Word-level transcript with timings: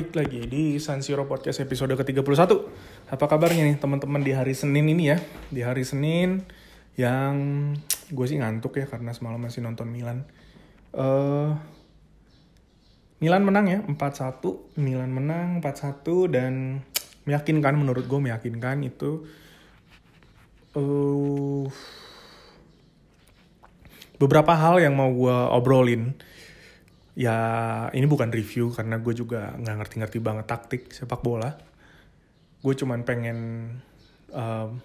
Balik 0.00 0.16
lagi 0.16 0.48
di 0.48 0.64
San 0.80 1.04
Siro 1.04 1.28
Podcast 1.28 1.60
episode 1.60 1.92
ke-31 1.92 2.24
Apa 3.12 3.24
kabarnya 3.28 3.68
nih 3.68 3.76
teman-teman 3.76 4.24
di 4.24 4.32
hari 4.32 4.56
Senin 4.56 4.88
ini 4.88 5.12
ya? 5.12 5.20
Di 5.52 5.60
hari 5.60 5.84
Senin 5.84 6.40
yang 6.96 7.36
gue 8.08 8.24
sih 8.24 8.40
ngantuk 8.40 8.80
ya 8.80 8.88
karena 8.88 9.12
semalam 9.12 9.36
masih 9.36 9.60
nonton 9.60 9.92
Milan. 9.92 10.24
Uh, 10.96 11.52
Milan 13.20 13.44
menang 13.44 13.68
ya 13.68 13.84
4-1 13.84 14.80
Milan 14.80 15.12
menang 15.12 15.60
4-1 15.60 16.32
dan 16.32 16.80
meyakinkan 17.28 17.76
menurut 17.76 18.08
gue 18.08 18.20
meyakinkan 18.24 18.80
itu 18.80 19.28
uh, 20.80 21.68
beberapa 24.16 24.56
hal 24.56 24.80
yang 24.80 24.96
mau 24.96 25.12
gue 25.12 25.36
obrolin 25.52 26.16
ya 27.20 27.36
ini 27.92 28.08
bukan 28.08 28.32
review 28.32 28.72
karena 28.72 28.96
gue 28.96 29.12
juga 29.12 29.52
nggak 29.60 29.76
ngerti-ngerti 29.84 30.18
banget 30.24 30.48
taktik 30.48 30.88
sepak 30.88 31.20
bola. 31.20 31.52
Gue 32.64 32.72
cuman 32.72 33.04
pengen 33.04 33.68
um, 34.32 34.80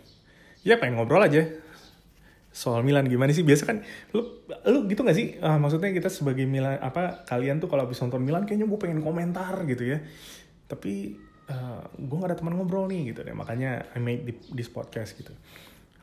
ya 0.67 0.75
pengen 0.75 0.99
ngobrol 0.99 1.23
aja 1.23 1.47
soal 2.51 2.83
Milan. 2.83 3.07
Gimana 3.07 3.31
sih? 3.31 3.47
Biasa 3.47 3.63
kan 3.63 3.79
lu 4.11 4.43
lu 4.67 4.79
gitu 4.91 5.07
gak 5.07 5.15
sih? 5.15 5.39
Uh, 5.39 5.55
maksudnya 5.55 5.95
kita 5.95 6.11
sebagai 6.11 6.43
Milan 6.43 6.75
apa 6.83 7.23
kalian 7.23 7.63
tuh 7.63 7.71
kalau 7.71 7.87
habis 7.87 8.03
nonton 8.03 8.19
Milan 8.19 8.43
kayaknya 8.43 8.67
gue 8.67 8.79
pengen 8.83 8.99
komentar 8.99 9.55
gitu 9.63 9.95
ya. 9.95 10.03
Tapi 10.67 11.15
uh, 11.47 11.87
gue 11.95 12.17
gak 12.19 12.35
ada 12.35 12.37
teman 12.39 12.59
ngobrol 12.59 12.91
nih 12.91 13.15
gitu 13.15 13.23
deh. 13.23 13.31
Makanya 13.31 13.95
I 13.95 14.03
made 14.03 14.27
this 14.51 14.67
podcast 14.67 15.15
gitu. 15.15 15.31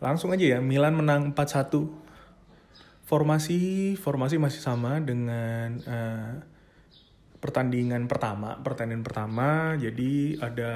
Langsung 0.01 0.33
aja 0.33 0.57
ya 0.57 0.59
Milan 0.65 0.97
menang 0.97 1.37
4-1 1.37 2.12
formasi 3.03 3.95
formasi 3.99 4.39
masih 4.39 4.61
sama 4.63 5.03
dengan 5.03 5.79
uh, 5.85 6.33
pertandingan 7.43 8.07
pertama 8.07 8.59
pertandingan 8.63 9.03
pertama 9.03 9.75
jadi 9.75 10.39
ada 10.39 10.73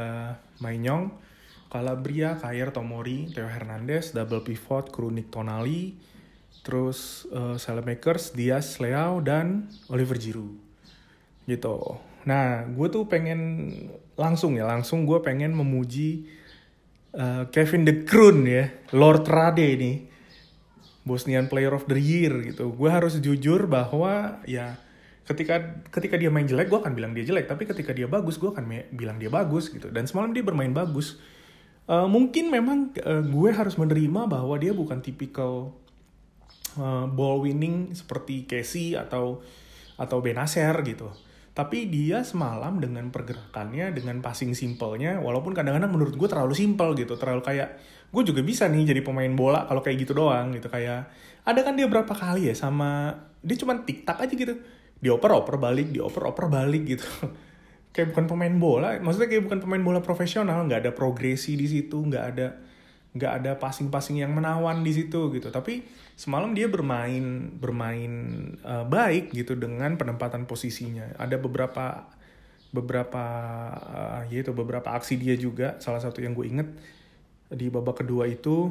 Mainyong 0.58 1.27
Calabria, 1.66 2.38
Kair, 2.38 2.70
Tomori, 2.70 3.28
Theo 3.34 3.50
Hernandez, 3.50 4.14
double 4.14 4.41
pivot, 4.47 4.88
Krunik, 4.94 5.28
Tonali, 5.28 5.98
terus 6.62 7.27
uh, 7.34 7.58
Selemakers, 7.58 8.32
Diaz, 8.32 8.78
Leao, 8.78 9.19
dan 9.20 9.66
Oliver 9.91 10.16
Giroud. 10.16 10.56
Gitu. 11.47 11.77
Nah, 12.27 12.66
gue 12.66 12.88
tuh 12.91 13.06
pengen 13.06 13.70
langsung 14.19 14.58
ya, 14.58 14.66
langsung 14.66 15.06
gue 15.06 15.19
pengen 15.22 15.54
memuji 15.54 16.27
uh, 17.14 17.47
Kevin 17.50 17.86
De 17.86 18.02
Kroon 18.02 18.47
ya, 18.47 18.70
Lord 18.94 19.27
Rade 19.27 19.69
nih 19.78 20.16
Bosnian 21.07 21.47
Player 21.47 21.71
of 21.71 21.87
the 21.87 21.97
Year 21.97 22.35
gitu. 22.43 22.75
Gue 22.75 22.91
harus 22.91 23.17
jujur 23.23 23.71
bahwa 23.71 24.43
ya 24.45 24.75
ketika 25.25 25.79
ketika 25.95 26.19
dia 26.19 26.29
main 26.29 26.45
jelek 26.51 26.67
gue 26.67 26.79
akan 26.83 26.93
bilang 26.99 27.15
dia 27.15 27.23
jelek, 27.23 27.47
tapi 27.47 27.65
ketika 27.65 27.95
dia 27.95 28.11
bagus 28.11 28.37
gue 28.37 28.51
akan 28.51 28.67
bilang 28.93 29.17
dia 29.23 29.31
bagus 29.31 29.71
gitu. 29.71 29.89
Dan 29.89 30.11
semalam 30.11 30.34
dia 30.34 30.43
bermain 30.43 30.75
bagus. 30.75 31.23
Uh, 31.87 32.11
mungkin 32.11 32.51
memang 32.51 32.91
uh, 32.99 33.23
gue 33.23 33.51
harus 33.55 33.79
menerima 33.79 34.27
bahwa 34.27 34.59
dia 34.59 34.75
bukan 34.75 34.99
tipikal 34.99 35.71
uh, 36.75 37.07
ball 37.07 37.47
winning 37.47 37.95
seperti 37.95 38.43
Casey 38.43 38.99
atau 38.99 39.39
atau 39.95 40.19
Benacer 40.19 40.75
gitu. 40.83 41.09
Tapi 41.57 41.89
dia 41.89 42.21
semalam 42.21 42.77
dengan 42.77 43.09
pergerakannya, 43.09 43.89
dengan 43.97 44.21
passing 44.21 44.53
simpelnya, 44.53 45.17
walaupun 45.25 45.57
kadang-kadang 45.57 45.89
menurut 45.89 46.12
gue 46.12 46.29
terlalu 46.29 46.53
simpel 46.53 46.93
gitu, 46.93 47.17
terlalu 47.17 47.41
kayak 47.41 47.81
gue 48.12 48.23
juga 48.29 48.45
bisa 48.45 48.69
nih 48.69 48.93
jadi 48.93 49.01
pemain 49.01 49.33
bola 49.33 49.65
kalau 49.65 49.81
kayak 49.81 50.05
gitu 50.05 50.12
doang 50.12 50.53
gitu. 50.53 50.69
Kayak 50.69 51.09
ada 51.49 51.61
kan 51.65 51.72
dia 51.72 51.89
berapa 51.89 52.12
kali 52.12 52.53
ya 52.53 52.55
sama 52.55 53.09
dia 53.41 53.56
cuma 53.56 53.81
tik 53.81 54.05
tak 54.05 54.21
aja 54.21 54.37
gitu. 54.37 54.53
Dioper 55.00 55.33
oper 55.33 55.56
balik 55.56 55.97
dioper 55.97 56.28
oper 56.28 56.53
balik 56.53 56.84
gitu. 56.93 57.09
Kayak 57.97 58.12
bukan 58.12 58.28
pemain 58.28 58.53
bola 58.61 59.00
maksudnya 59.00 59.25
kayak 59.25 59.49
bukan 59.49 59.59
pemain 59.65 59.81
bola 59.81 60.05
profesional 60.05 60.69
nggak 60.69 60.84
ada 60.84 60.93
progresi 60.93 61.56
di 61.56 61.65
situ 61.65 61.97
nggak 61.97 62.25
ada 62.28 62.53
nggak 63.16 63.32
ada 63.43 63.53
passing-passing 63.56 64.21
yang 64.21 64.37
menawan 64.37 64.84
di 64.84 64.93
situ 64.93 65.32
gitu. 65.32 65.49
Tapi 65.49 65.81
semalam 66.16 66.53
dia 66.53 66.69
bermain 66.69 67.53
bermain 67.56 68.12
uh, 68.60 68.84
baik 68.84 69.32
gitu 69.32 69.56
dengan 69.56 69.97
penempatan 69.97 70.44
posisinya. 70.44 71.16
Ada 71.16 71.41
beberapa 71.41 72.09
beberapa 72.71 73.25
uh, 73.72 74.21
yaitu 74.28 74.53
beberapa 74.53 74.93
aksi 74.93 75.16
dia 75.16 75.34
juga. 75.34 75.81
Salah 75.81 76.00
satu 76.04 76.21
yang 76.21 76.37
gue 76.37 76.47
inget 76.47 76.69
di 77.49 77.72
babak 77.72 78.04
kedua 78.04 78.28
itu 78.28 78.69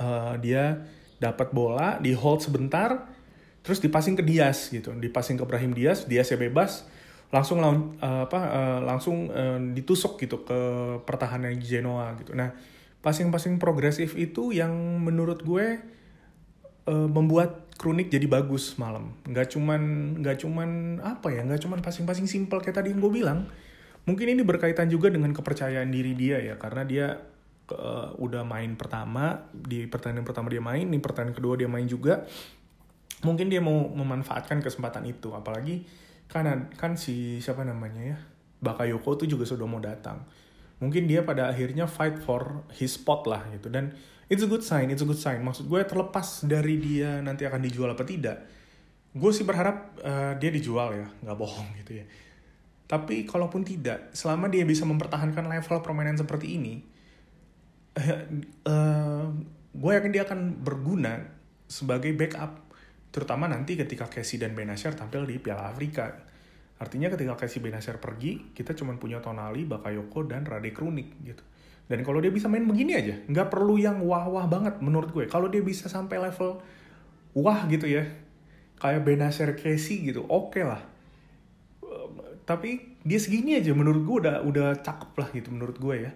uh, 0.00 0.34
dia 0.40 0.80
dapat 1.20 1.52
bola 1.52 2.00
di 2.00 2.12
hold 2.14 2.42
sebentar 2.42 3.10
terus 3.64 3.80
dipassing 3.80 4.16
ke 4.16 4.24
Dias 4.24 4.72
gitu. 4.72 4.92
Dipassing 4.96 5.36
ke 5.36 5.44
Brahim 5.44 5.76
Dias 5.76 6.08
Dias 6.08 6.32
ya 6.32 6.40
bebas. 6.40 6.88
Langsung 7.32 7.58
uh, 7.60 7.74
apa 8.00 8.40
uh, 8.40 8.80
langsung 8.84 9.28
uh, 9.28 9.58
ditusuk 9.74 10.20
gitu 10.22 10.46
ke 10.46 10.58
pertahanan 11.02 11.56
Genoa 11.58 12.14
gitu. 12.20 12.32
Nah 12.32 12.73
passing-passing 13.04 13.60
progresif 13.60 14.16
itu 14.16 14.56
yang 14.56 14.72
menurut 15.04 15.44
gue 15.44 15.76
uh, 16.88 17.08
membuat 17.12 17.68
Kronik 17.74 18.08
jadi 18.08 18.24
bagus 18.24 18.80
malam. 18.80 19.12
Nggak 19.28 19.52
cuman 19.52 19.82
nggak 20.24 20.46
cuman 20.46 20.70
apa 21.04 21.28
ya, 21.28 21.44
nggak 21.44 21.68
cuman 21.68 21.84
passing-passing 21.84 22.24
simple 22.24 22.62
kayak 22.64 22.80
tadi 22.80 22.94
yang 22.94 23.02
gue 23.02 23.12
bilang. 23.12 23.44
Mungkin 24.08 24.32
ini 24.36 24.40
berkaitan 24.46 24.88
juga 24.88 25.12
dengan 25.12 25.34
kepercayaan 25.36 25.90
diri 25.92 26.16
dia 26.16 26.40
ya, 26.40 26.54
karena 26.56 26.82
dia 26.86 27.06
uh, 27.74 28.14
udah 28.16 28.46
main 28.46 28.78
pertama 28.78 29.48
di 29.52 29.84
pertandingan 29.84 30.24
pertama 30.24 30.48
dia 30.48 30.62
main, 30.64 30.86
di 30.88 30.96
pertandingan 31.02 31.36
kedua 31.36 31.54
dia 31.60 31.68
main 31.68 31.84
juga. 31.84 32.24
Mungkin 33.24 33.48
dia 33.52 33.60
mau 33.60 33.90
memanfaatkan 33.90 34.60
kesempatan 34.60 35.04
itu, 35.08 35.32
apalagi 35.32 35.84
kan 36.30 36.72
kan 36.78 36.96
si 36.96 37.42
siapa 37.42 37.66
namanya 37.66 38.02
ya, 38.14 38.18
Bakayoko 38.64 39.24
tuh 39.24 39.28
juga 39.28 39.44
sudah 39.44 39.68
mau 39.68 39.82
datang 39.82 40.24
mungkin 40.82 41.06
dia 41.06 41.22
pada 41.22 41.50
akhirnya 41.50 41.86
fight 41.86 42.22
for 42.22 42.66
his 42.74 42.94
spot 42.98 43.26
lah 43.28 43.42
gitu. 43.54 43.70
Dan 43.70 43.94
it's 44.30 44.42
a 44.42 44.48
good 44.48 44.62
sign 44.64 44.90
it's 44.90 45.02
a 45.02 45.08
good 45.08 45.18
sign. 45.18 45.42
Maksud 45.44 45.68
gue 45.68 45.80
terlepas 45.84 46.46
dari 46.46 46.80
dia 46.80 47.20
nanti 47.22 47.44
akan 47.46 47.60
dijual 47.62 47.92
apa 47.92 48.04
tidak 48.06 48.38
gue 49.14 49.30
sih 49.30 49.46
berharap 49.46 49.94
uh, 50.02 50.34
dia 50.42 50.50
dijual 50.50 50.90
ya 50.90 51.06
nggak 51.22 51.38
bohong 51.38 51.68
gitu 51.84 52.02
ya. 52.02 52.06
Tapi 52.84 53.24
kalaupun 53.24 53.64
tidak 53.64 54.12
selama 54.12 54.50
dia 54.50 54.66
bisa 54.66 54.82
mempertahankan 54.84 55.46
level 55.46 55.78
permainan 55.80 56.18
seperti 56.18 56.58
ini 56.58 56.74
uh, 57.98 58.22
uh, 58.66 59.26
gue 59.74 59.92
yakin 59.94 60.10
dia 60.14 60.22
akan 60.26 60.62
berguna 60.62 61.18
sebagai 61.66 62.14
backup 62.14 62.62
terutama 63.14 63.46
nanti 63.46 63.78
ketika 63.78 64.10
Casey 64.10 64.42
dan 64.42 64.58
Benacer 64.58 64.94
tampil 64.94 65.26
di 65.26 65.38
Piala 65.38 65.70
Afrika 65.70 66.23
Artinya 66.84 67.08
ketika 67.08 67.32
Casey 67.40 67.64
Benacer 67.64 67.96
pergi, 67.96 68.52
kita 68.52 68.76
cuma 68.76 68.92
punya 69.00 69.24
Tonali, 69.24 69.64
Bakayoko, 69.64 70.28
dan 70.28 70.44
Rade 70.44 70.68
Krunik 70.76 71.16
gitu. 71.24 71.40
Dan 71.88 72.04
kalau 72.04 72.20
dia 72.20 72.28
bisa 72.28 72.44
main 72.44 72.68
begini 72.68 72.92
aja, 72.92 73.16
nggak 73.24 73.48
perlu 73.48 73.80
yang 73.80 74.04
wah-wah 74.04 74.44
banget 74.44 74.84
menurut 74.84 75.08
gue. 75.16 75.24
Kalau 75.24 75.48
dia 75.48 75.64
bisa 75.64 75.88
sampai 75.88 76.20
level 76.20 76.60
wah 77.32 77.64
gitu 77.72 77.88
ya, 77.88 78.04
kayak 78.76 79.00
Benacer 79.00 79.56
Casey 79.56 80.04
gitu, 80.04 80.28
oke 80.28 80.52
okay 80.52 80.64
lah. 80.68 80.84
Tapi 82.44 83.00
dia 83.00 83.16
segini 83.16 83.56
aja 83.56 83.72
menurut 83.72 84.04
gue 84.04 84.16
udah 84.28 84.36
udah 84.44 84.68
cakep 84.84 85.12
lah 85.16 85.28
gitu 85.32 85.48
menurut 85.48 85.80
gue 85.80 85.96
ya. 86.04 86.12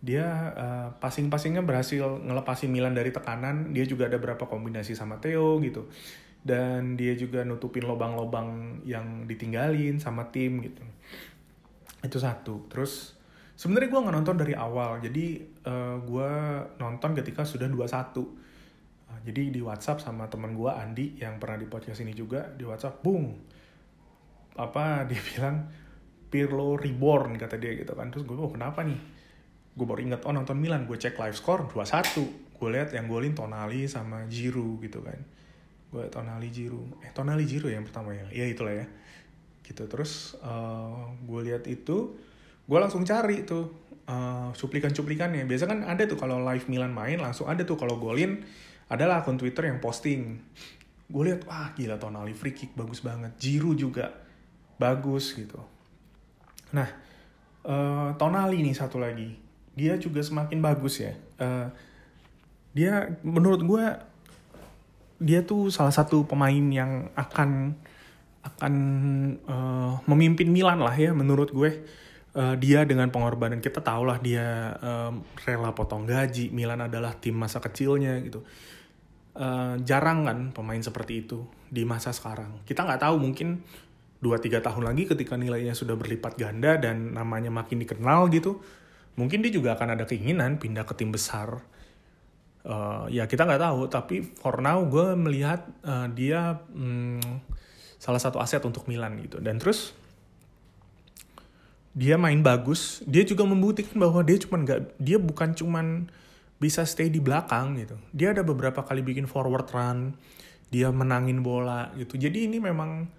Dia 0.00 0.26
uh, 0.54 0.88
passing-passingnya 1.02 1.66
berhasil 1.66 2.22
ngelepasin 2.22 2.70
Milan 2.70 2.94
dari 2.94 3.10
tekanan. 3.10 3.74
Dia 3.74 3.84
juga 3.84 4.06
ada 4.06 4.22
berapa 4.22 4.46
kombinasi 4.46 4.94
sama 4.94 5.18
Theo 5.18 5.58
gitu 5.58 5.90
dan 6.40 6.96
dia 6.96 7.12
juga 7.12 7.44
nutupin 7.44 7.84
lobang-lobang 7.84 8.80
yang 8.88 9.28
ditinggalin 9.28 10.00
sama 10.00 10.32
tim 10.32 10.64
gitu. 10.64 10.80
Itu 12.00 12.16
satu. 12.16 12.64
Terus 12.72 13.12
sebenarnya 13.60 13.88
gue 13.92 14.00
nggak 14.00 14.16
nonton 14.16 14.36
dari 14.40 14.54
awal. 14.56 15.04
Jadi 15.04 15.44
uh, 15.68 15.70
eh, 15.70 15.96
gue 16.00 16.30
nonton 16.80 17.10
ketika 17.12 17.44
sudah 17.44 17.68
2-1 17.68 17.76
uh, 17.76 19.20
jadi 19.20 19.42
di 19.52 19.60
WhatsApp 19.60 20.00
sama 20.00 20.32
teman 20.32 20.56
gue 20.56 20.70
Andi 20.72 21.20
yang 21.20 21.36
pernah 21.36 21.60
di 21.60 21.68
podcast 21.68 22.00
ini 22.00 22.16
juga 22.16 22.48
di 22.48 22.64
WhatsApp 22.64 23.04
bung 23.04 23.36
apa 24.56 24.84
dia 25.08 25.20
bilang 25.20 25.68
Pirlo 26.30 26.78
reborn 26.78 27.36
kata 27.36 27.60
dia 27.60 27.76
gitu 27.76 27.92
kan. 27.92 28.08
Terus 28.08 28.24
gue 28.24 28.36
oh 28.38 28.48
kenapa 28.48 28.80
nih? 28.80 28.96
Gue 29.76 29.84
baru 29.84 30.00
inget 30.00 30.24
oh 30.24 30.32
nonton 30.32 30.56
Milan. 30.56 30.88
Gue 30.88 30.96
cek 30.96 31.20
live 31.20 31.36
score 31.36 31.68
2-1 31.68 32.50
gue 32.60 32.68
lihat 32.68 32.92
yang 32.92 33.08
golin 33.08 33.32
Tonali 33.32 33.88
sama 33.88 34.28
Giroud 34.28 34.84
gitu 34.84 35.00
kan 35.00 35.16
gue 35.90 36.04
Tonali 36.06 36.48
Jiru. 36.54 36.86
Eh 37.02 37.10
Tonali 37.10 37.42
Jiru 37.42 37.66
ya 37.66 37.82
yang 37.82 37.86
pertama 37.86 38.14
ya? 38.14 38.26
Ya 38.30 38.46
itulah 38.46 38.74
ya. 38.74 38.86
Gitu. 39.66 39.86
Terus 39.90 40.38
uh, 40.42 41.10
gue 41.26 41.40
lihat 41.50 41.66
itu 41.66 42.14
gue 42.70 42.78
langsung 42.78 43.02
cari 43.02 43.42
tuh 43.42 43.90
uh, 44.06 44.54
cuplikan-cuplikannya. 44.54 45.44
Biasa 45.46 45.66
kan 45.66 45.82
ada 45.82 46.06
tuh 46.06 46.18
kalau 46.18 46.38
live 46.46 46.66
Milan 46.70 46.94
main 46.94 47.18
langsung 47.18 47.50
ada 47.50 47.66
tuh 47.66 47.74
kalau 47.74 47.98
golin 47.98 48.42
adalah 48.90 49.22
akun 49.22 49.38
Twitter 49.38 49.66
yang 49.66 49.82
posting. 49.82 50.38
Gue 51.10 51.22
lihat 51.26 51.42
wah 51.50 51.74
gila 51.74 51.98
Tonali 51.98 52.34
free 52.34 52.54
kick 52.54 52.78
bagus 52.78 53.02
banget. 53.02 53.34
Jiru 53.42 53.74
juga 53.74 54.14
bagus 54.78 55.34
gitu. 55.34 55.58
Nah 56.70 56.88
uh, 57.66 58.14
Tonali 58.14 58.62
nih 58.62 58.78
satu 58.78 59.02
lagi. 59.02 59.34
Dia 59.74 59.98
juga 59.98 60.22
semakin 60.22 60.58
bagus 60.62 61.02
ya. 61.02 61.14
Uh, 61.38 61.66
dia 62.70 63.18
menurut 63.26 63.66
gue 63.66 63.84
dia 65.20 65.44
tuh 65.44 65.68
salah 65.68 65.92
satu 65.92 66.24
pemain 66.24 66.64
yang 66.72 67.12
akan 67.14 67.76
akan 68.40 68.74
uh, 69.44 70.00
memimpin 70.08 70.48
Milan 70.48 70.80
lah 70.80 70.96
ya 70.96 71.12
menurut 71.12 71.52
gue. 71.52 71.84
Uh, 72.30 72.54
dia 72.54 72.86
dengan 72.86 73.10
pengorbanan 73.10 73.58
kita 73.58 73.82
tahu 73.82 74.06
lah 74.06 74.22
dia 74.22 74.78
um, 74.78 75.26
rela 75.42 75.74
potong 75.74 76.06
gaji 76.06 76.54
Milan 76.54 76.78
adalah 76.78 77.18
tim 77.18 77.34
masa 77.34 77.58
kecilnya 77.58 78.16
gitu. 78.22 78.46
Uh, 79.34 79.78
jarang 79.82 80.26
kan 80.26 80.38
pemain 80.54 80.78
seperti 80.78 81.26
itu 81.26 81.44
di 81.68 81.82
masa 81.82 82.14
sekarang. 82.14 82.62
Kita 82.62 82.86
nggak 82.86 83.02
tahu 83.02 83.18
mungkin 83.18 83.60
2-3 84.20 84.60
tahun 84.60 84.84
lagi 84.84 85.08
ketika 85.08 85.34
nilainya 85.34 85.72
sudah 85.72 85.96
berlipat 85.96 86.36
ganda 86.36 86.76
dan 86.76 87.16
namanya 87.16 87.48
makin 87.48 87.80
dikenal 87.80 88.28
gitu 88.28 88.60
mungkin 89.16 89.40
dia 89.40 89.52
juga 89.52 89.74
akan 89.74 89.96
ada 89.96 90.04
keinginan 90.04 90.60
pindah 90.60 90.84
ke 90.84 90.92
tim 90.94 91.10
besar 91.10 91.64
uh, 92.66 93.06
ya 93.08 93.24
kita 93.24 93.46
nggak 93.46 93.62
tahu 93.62 93.80
tapi 93.88 94.22
for 94.24 94.60
now 94.60 94.80
gue 94.84 95.16
melihat 95.16 95.64
uh, 95.84 96.08
dia 96.12 96.60
um, 96.74 97.20
salah 98.00 98.20
satu 98.20 98.40
aset 98.40 98.64
untuk 98.64 98.88
Milan 98.88 99.20
gitu. 99.20 99.38
Dan 99.38 99.60
terus 99.60 99.92
dia 101.92 102.16
main 102.16 102.40
bagus. 102.40 103.04
Dia 103.04 103.24
juga 103.28 103.44
membuktikan 103.44 104.00
bahwa 104.00 104.24
dia 104.24 104.40
cuman 104.40 104.64
nggak 104.64 104.80
dia 104.96 105.18
bukan 105.20 105.52
cuman 105.52 106.08
bisa 106.60 106.84
stay 106.84 107.08
di 107.08 107.20
belakang 107.20 107.76
gitu. 107.80 107.96
Dia 108.12 108.32
ada 108.36 108.44
beberapa 108.44 108.84
kali 108.84 109.00
bikin 109.00 109.24
forward 109.28 109.68
run 109.72 110.16
dia 110.70 110.88
menangin 110.94 111.42
bola 111.42 111.90
gitu. 111.98 112.14
Jadi 112.14 112.46
ini 112.46 112.62
memang 112.62 113.10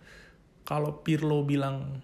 kalau 0.63 1.03
Pirlo 1.03 1.43
bilang 1.43 1.99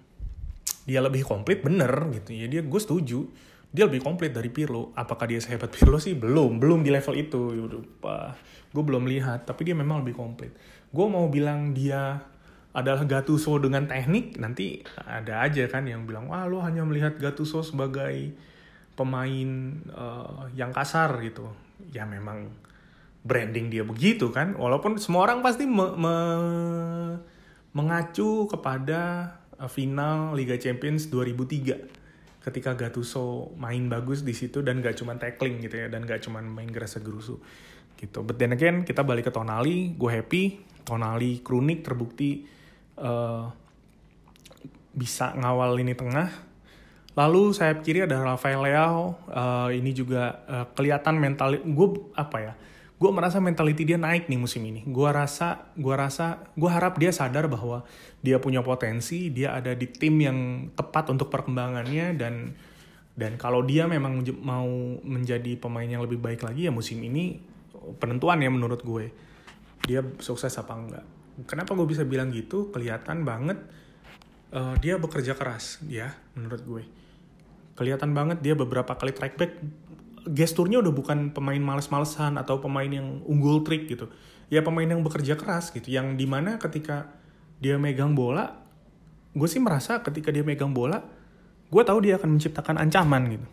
dia 0.84 1.00
lebih 1.00 1.24
komplit 1.24 1.64
bener 1.64 1.90
gitu. 2.12 2.36
Ya 2.36 2.52
dia 2.52 2.62
gue 2.62 2.82
setuju 2.84 3.32
dia 3.68 3.84
lebih 3.84 4.00
komplit 4.00 4.32
dari 4.32 4.48
Pirlo. 4.48 4.96
Apakah 4.96 5.28
dia 5.28 5.40
sehebat 5.44 5.70
Pirlo 5.76 6.00
sih? 6.00 6.16
Belum. 6.16 6.58
Belum 6.58 6.80
di 6.82 6.90
level 6.92 7.16
itu. 7.20 7.52
Lupa 7.54 8.36
gue 8.68 8.84
belum 8.84 9.08
lihat 9.10 9.48
tapi 9.48 9.68
dia 9.68 9.76
memang 9.76 10.04
lebih 10.06 10.16
komplit. 10.16 10.54
Gue 10.92 11.08
mau 11.10 11.28
bilang 11.32 11.74
dia 11.74 12.22
adalah 12.78 13.10
Gattuso 13.10 13.58
dengan 13.58 13.90
teknik 13.90 14.38
nanti 14.38 14.86
ada 15.02 15.42
aja 15.42 15.66
kan 15.66 15.90
yang 15.90 16.06
bilang 16.06 16.30
wah 16.30 16.46
lo 16.46 16.62
hanya 16.62 16.86
melihat 16.86 17.18
Gattuso 17.18 17.66
sebagai 17.66 18.38
pemain 18.94 19.50
uh, 19.90 20.46
yang 20.54 20.70
kasar 20.70 21.18
gitu. 21.26 21.50
Ya 21.90 22.06
memang 22.06 22.54
branding 23.26 23.74
dia 23.74 23.82
begitu 23.82 24.30
kan. 24.30 24.54
Walaupun 24.54 25.02
semua 25.02 25.26
orang 25.26 25.42
pasti 25.42 25.66
me 25.66 25.96
me 25.98 26.16
mengacu 27.74 28.46
kepada 28.50 29.34
uh, 29.58 29.70
final 29.70 30.38
Liga 30.38 30.56
Champions 30.58 31.10
2003 31.10 32.07
ketika 32.48 32.80
Gattuso 32.80 33.52
main 33.60 33.92
bagus 33.92 34.24
di 34.24 34.32
situ 34.32 34.64
dan 34.64 34.80
gak 34.80 34.96
cuma 35.04 35.20
tackling 35.20 35.60
gitu 35.60 35.84
ya 35.84 35.92
dan 35.92 36.08
gak 36.08 36.24
cuma 36.24 36.40
main 36.40 36.72
gerasa 36.72 37.04
gerusu 37.04 37.44
gitu 38.00 38.24
but 38.24 38.40
then 38.40 38.56
again 38.56 38.88
kita 38.88 39.04
balik 39.04 39.28
ke 39.28 39.32
Tonali 39.36 39.92
gue 40.00 40.12
happy 40.12 40.44
Tonali 40.88 41.44
Krunik 41.44 41.84
terbukti 41.84 42.48
uh, 43.04 43.52
bisa 44.96 45.36
ngawal 45.36 45.76
lini 45.76 45.92
tengah. 45.94 46.32
Lalu 47.18 47.52
sayap 47.52 47.84
kiri 47.84 48.08
ada 48.08 48.24
Rafael 48.24 48.64
Leao. 48.64 49.20
Uh, 49.28 49.70
ini 49.76 49.92
juga 49.92 50.48
uh, 50.48 50.66
kelihatan 50.72 51.20
mental 51.20 51.60
gue 51.60 51.88
apa 52.16 52.38
ya? 52.40 52.54
Gue 52.98 53.14
merasa 53.14 53.38
mentality 53.38 53.86
dia 53.86 54.02
naik 54.02 54.26
nih 54.26 54.42
musim 54.42 54.66
ini. 54.66 54.82
Gue 54.90 55.06
rasa, 55.14 55.70
gue 55.78 55.94
rasa, 55.94 56.50
gue 56.58 56.66
harap 56.66 56.98
dia 56.98 57.14
sadar 57.14 57.46
bahwa 57.46 57.86
dia 58.26 58.42
punya 58.42 58.66
potensi, 58.66 59.30
dia 59.30 59.54
ada 59.54 59.78
di 59.78 59.86
tim 59.86 60.18
yang 60.18 60.70
tepat 60.74 61.14
untuk 61.14 61.30
perkembangannya 61.30 62.18
dan 62.18 62.58
dan 63.18 63.34
kalau 63.38 63.66
dia 63.66 63.90
memang 63.90 64.22
mau 64.46 64.70
menjadi 65.02 65.58
pemain 65.58 65.86
yang 65.90 66.06
lebih 66.06 66.22
baik 66.22 66.46
lagi 66.46 66.70
ya 66.70 66.74
musim 66.74 67.02
ini 67.02 67.42
penentuan 67.98 68.42
ya 68.42 68.50
menurut 68.50 68.82
gue. 68.82 69.14
Dia 69.86 70.02
sukses 70.18 70.54
apa 70.58 70.74
enggak. 70.74 71.06
Kenapa 71.46 71.78
gue 71.78 71.86
bisa 71.86 72.02
bilang 72.02 72.34
gitu? 72.34 72.74
Kelihatan 72.74 73.26
banget 73.26 73.62
uh, 74.54 74.74
dia 74.82 74.98
bekerja 74.98 75.38
keras 75.38 75.82
ya 75.86 76.14
menurut 76.34 76.62
gue. 76.66 76.84
Kelihatan 77.78 78.14
banget 78.18 78.42
dia 78.42 78.58
beberapa 78.58 78.98
kali 78.98 79.14
track 79.14 79.34
back 79.38 79.52
gesturnya 80.32 80.84
udah 80.84 80.94
bukan 80.94 81.32
pemain 81.32 81.60
males-malesan 81.60 82.36
atau 82.40 82.60
pemain 82.60 82.88
yang 82.88 83.24
unggul 83.26 83.64
trik 83.64 83.88
gitu. 83.88 84.12
Ya 84.48 84.64
pemain 84.64 84.88
yang 84.88 85.04
bekerja 85.04 85.36
keras 85.36 85.72
gitu. 85.72 85.92
Yang 85.92 86.16
di 86.20 86.26
mana 86.28 86.60
ketika 86.60 87.12
dia 87.58 87.76
megang 87.82 88.14
bola 88.14 88.64
gue 89.38 89.50
sih 89.50 89.62
merasa 89.62 90.02
ketika 90.02 90.34
dia 90.34 90.42
megang 90.42 90.74
bola 90.74 90.98
gue 91.68 91.84
tahu 91.84 92.00
dia 92.02 92.18
akan 92.18 92.40
menciptakan 92.40 92.76
ancaman 92.80 93.24
gitu. 93.38 93.48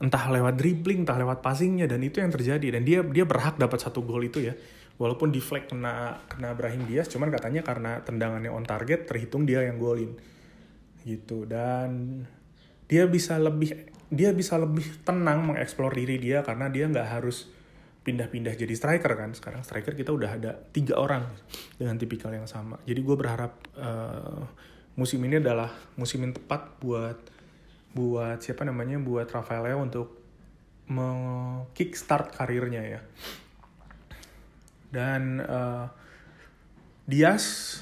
Entah 0.00 0.24
lewat 0.32 0.56
dribbling 0.56 1.04
entah 1.04 1.18
lewat 1.20 1.44
passingnya 1.44 1.84
dan 1.84 2.00
itu 2.00 2.22
yang 2.22 2.32
terjadi. 2.32 2.78
Dan 2.78 2.82
dia 2.86 3.00
dia 3.04 3.24
berhak 3.26 3.60
dapat 3.60 3.78
satu 3.82 4.00
gol 4.00 4.24
itu 4.24 4.40
ya. 4.40 4.54
Walaupun 5.00 5.32
di 5.32 5.40
flag 5.40 5.68
kena 5.68 6.24
kena 6.28 6.52
Brahim 6.52 6.84
Diaz 6.84 7.08
cuman 7.08 7.32
katanya 7.32 7.64
karena 7.64 8.00
tendangannya 8.04 8.52
on 8.52 8.64
target 8.64 9.08
terhitung 9.08 9.44
dia 9.44 9.64
yang 9.64 9.76
golin. 9.76 10.16
Gitu. 11.04 11.44
Dan 11.44 12.24
dia 12.88 13.04
bisa 13.10 13.36
lebih 13.36 13.90
dia 14.10 14.34
bisa 14.34 14.58
lebih 14.58 14.84
tenang 15.06 15.46
mengeksplor 15.46 15.94
diri 15.94 16.18
dia 16.18 16.42
karena 16.42 16.66
dia 16.66 16.90
nggak 16.90 17.08
harus 17.08 17.46
pindah-pindah 18.02 18.58
jadi 18.58 18.74
striker 18.74 19.14
kan. 19.14 19.30
Sekarang 19.32 19.62
striker 19.62 19.94
kita 19.94 20.10
udah 20.10 20.30
ada 20.34 20.52
tiga 20.74 20.98
orang 20.98 21.30
dengan 21.78 21.94
tipikal 21.94 22.34
yang 22.34 22.50
sama. 22.50 22.82
Jadi 22.82 23.00
gue 23.06 23.16
berharap 23.16 23.54
uh, 23.78 24.42
musim 24.98 25.22
ini 25.22 25.38
adalah 25.38 25.70
musim 25.94 26.26
yang 26.26 26.34
tepat 26.34 26.82
buat 26.82 27.18
buat 27.94 28.42
siapa 28.42 28.66
namanya 28.66 28.98
buat 28.98 29.30
Rafael 29.30 29.78
untuk 29.78 30.18
kickstart 31.78 32.34
karirnya 32.34 32.82
ya. 32.82 33.00
Dan 34.90 35.38
uh, 35.38 35.86
Diaz 37.06 37.78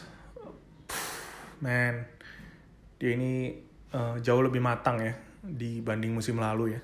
man 1.64 2.04
dia 3.00 3.16
ini 3.16 3.56
uh, 3.96 4.20
jauh 4.20 4.44
lebih 4.44 4.60
matang 4.60 5.00
ya 5.00 5.27
dibanding 5.44 6.14
musim 6.14 6.40
lalu 6.40 6.78
ya. 6.78 6.82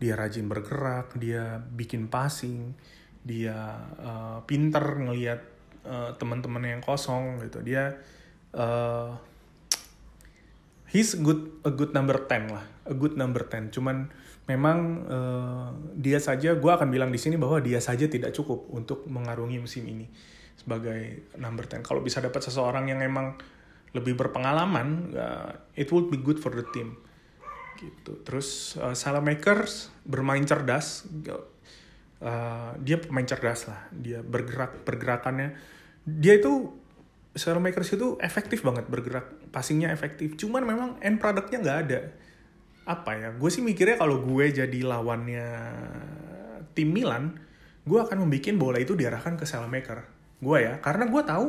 Dia 0.00 0.14
rajin 0.16 0.48
bergerak 0.48 1.16
dia 1.20 1.60
bikin 1.60 2.08
passing 2.08 2.72
dia 3.20 3.84
uh, 4.00 4.40
pinter 4.48 4.80
ngelihat 4.96 5.44
uh, 5.84 6.16
teman-teman 6.16 6.64
yang 6.78 6.82
kosong 6.82 7.36
gitu. 7.44 7.60
Dia 7.60 8.00
uh, 8.56 9.12
he's 10.90 11.14
good 11.22 11.62
a 11.62 11.70
good 11.70 11.94
number 11.94 12.18
10 12.26 12.50
lah 12.50 12.64
a 12.90 12.94
good 12.94 13.14
number 13.14 13.46
10 13.46 13.70
cuman 13.70 14.10
memang 14.50 14.78
uh, 15.06 15.70
dia 15.94 16.18
saja 16.18 16.58
gue 16.58 16.70
akan 16.70 16.90
bilang 16.90 17.14
di 17.14 17.20
sini 17.22 17.38
bahwa 17.38 17.62
dia 17.62 17.78
saja 17.78 18.10
tidak 18.10 18.34
cukup 18.34 18.66
untuk 18.74 19.06
mengarungi 19.06 19.62
musim 19.62 19.86
ini 19.86 20.10
sebagai 20.58 21.30
number 21.38 21.70
10 21.70 21.86
kalau 21.86 22.02
bisa 22.02 22.18
dapat 22.18 22.42
seseorang 22.42 22.90
yang 22.90 23.00
emang 23.00 23.38
lebih 23.94 24.18
berpengalaman 24.18 25.14
uh, 25.14 25.50
it 25.78 25.86
would 25.94 26.10
be 26.10 26.18
good 26.18 26.42
for 26.42 26.50
the 26.50 26.66
team 26.74 26.98
gitu. 27.80 28.20
Terus 28.22 28.76
uh, 28.76 28.92
Salah 28.92 29.24
Makers 29.24 29.88
bermain 30.04 30.44
cerdas. 30.44 31.08
Uh, 32.20 32.76
dia 32.84 33.00
pemain 33.00 33.24
cerdas 33.24 33.64
lah. 33.64 33.88
Dia 33.90 34.20
bergerak 34.20 34.84
pergerakannya. 34.84 35.56
Dia 36.04 36.36
itu 36.36 36.76
Salah 37.32 37.62
Makers 37.62 37.96
itu 37.96 38.20
efektif 38.20 38.60
banget 38.60 38.84
bergerak. 38.86 39.48
Passingnya 39.48 39.88
efektif. 39.90 40.36
Cuman 40.36 40.62
memang 40.68 40.88
end 41.00 41.16
productnya 41.16 41.64
nggak 41.64 41.78
ada. 41.88 42.00
Apa 42.84 43.16
ya? 43.16 43.28
Gue 43.32 43.48
sih 43.48 43.64
mikirnya 43.64 43.96
kalau 43.96 44.20
gue 44.20 44.52
jadi 44.52 44.78
lawannya 44.84 45.48
tim 46.76 46.92
Milan 46.92 47.40
gue 47.80 47.96
akan 47.96 48.28
membuat 48.28 48.54
bola 48.60 48.78
itu 48.78 48.92
diarahkan 48.92 49.40
ke 49.40 49.48
Salamaker 49.48 50.04
gue 50.40 50.58
ya. 50.60 50.76
Karena 50.84 51.08
gue 51.08 51.22
tahu 51.24 51.46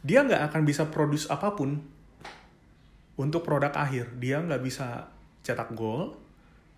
dia 0.00 0.24
nggak 0.24 0.52
akan 0.52 0.62
bisa 0.64 0.88
produce 0.88 1.26
apa 1.28 1.52
pun 1.52 1.82
untuk 3.18 3.42
produk 3.42 3.74
akhir. 3.74 4.14
Dia 4.16 4.40
nggak 4.40 4.62
bisa 4.62 5.17
cetak 5.48 5.72
gol 5.72 6.12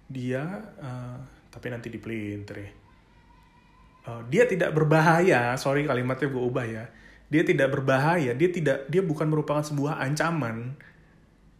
dia 0.07 0.47
uh, 0.79 1.19
tapi 1.50 1.67
nanti 1.75 1.91
dipelintir 1.91 2.57
ya 2.62 2.71
uh, 4.07 4.23
dia 4.31 4.47
tidak 4.47 4.71
berbahaya 4.71 5.59
sorry 5.59 5.91
kalimatnya 5.91 6.31
gue 6.31 6.43
ubah 6.43 6.67
ya 6.67 6.85
dia 7.27 7.43
tidak 7.43 7.75
berbahaya 7.75 8.31
dia 8.39 8.50
tidak 8.55 8.87
dia 8.87 9.03
bukan 9.03 9.27
merupakan 9.27 9.62
sebuah 9.67 9.99
ancaman 9.99 10.79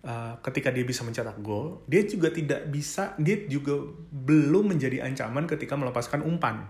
uh, 0.05 0.35
ketika 0.45 0.73
dia 0.73 0.85
bisa 0.85 1.05
mencetak 1.05 1.41
gol, 1.41 1.85
dia 1.85 2.05
juga 2.05 2.33
tidak 2.33 2.69
bisa, 2.69 3.17
dia 3.21 3.45
juga 3.49 3.77
belum 4.13 4.77
menjadi 4.77 5.05
ancaman 5.05 5.45
ketika 5.49 5.77
melepaskan 5.77 6.25
umpan 6.25 6.69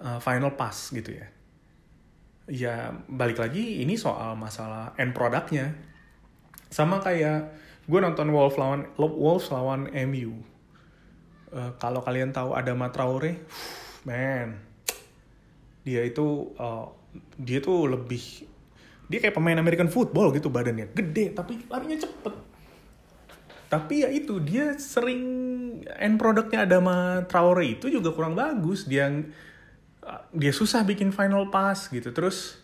uh, 0.00 0.20
final 0.20 0.54
pass 0.56 0.92
gitu 0.92 1.16
ya. 1.16 1.26
Ya 2.48 2.74
balik 3.12 3.36
lagi 3.36 3.84
ini 3.84 4.00
soal 4.00 4.32
masalah 4.32 4.96
end 4.96 5.12
produknya. 5.12 5.76
Sama 6.72 7.00
kayak 7.00 7.52
gue 7.88 7.98
nonton 8.04 8.28
Wolves 8.28 8.60
lawan 8.60 8.84
Wolves 9.00 9.48
lawan 9.48 9.88
MU. 9.88 10.44
Uh, 11.48 11.72
kalau 11.80 12.04
kalian 12.04 12.28
tahu 12.28 12.52
ada 12.52 12.76
Traore, 12.92 13.40
man, 14.08 14.60
dia 15.80 16.04
itu 16.04 16.52
uh, 16.60 16.92
dia 17.40 17.64
tuh 17.64 17.88
lebih 17.88 18.44
dia 19.08 19.18
kayak 19.24 19.40
pemain 19.40 19.56
American 19.56 19.88
football 19.88 20.28
gitu 20.36 20.52
badannya. 20.52 20.92
Gede 20.92 21.32
tapi 21.32 21.64
larinya 21.72 22.04
cepet. 22.04 22.34
Tapi 23.68 24.04
ya 24.04 24.08
itu 24.12 24.40
dia 24.40 24.76
sering 24.76 25.20
end 25.96 26.16
produknya 26.20 26.68
Adama 26.68 27.24
Traore 27.24 27.76
itu 27.80 27.88
juga 27.88 28.12
kurang 28.12 28.36
bagus. 28.36 28.84
Dia 28.84 29.08
dia 30.32 30.52
susah 30.52 30.84
bikin 30.84 31.08
final 31.12 31.48
pass 31.48 31.88
gitu. 31.88 32.12
Terus 32.12 32.60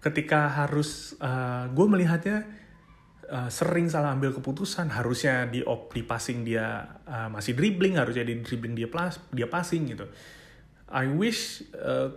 ketika 0.00 0.48
harus 0.48 1.12
uh, 1.20 1.68
gue 1.68 1.86
melihatnya 1.88 2.48
uh, 3.32 3.48
sering 3.48 3.88
salah 3.88 4.12
ambil 4.12 4.36
keputusan 4.36 4.92
harusnya 4.92 5.48
di 5.48 5.64
op 5.64 5.90
di 5.96 6.04
passing 6.04 6.44
dia 6.44 6.84
uh, 7.08 7.32
masih 7.32 7.56
dribbling 7.56 7.96
harusnya 7.96 8.28
di 8.28 8.36
dribbling 8.44 8.76
dia 8.76 8.92
plus 8.92 9.16
dia 9.32 9.48
passing 9.48 9.88
gitu 9.88 10.06
I 10.92 11.08
wish 11.08 11.64
uh, 11.72 12.12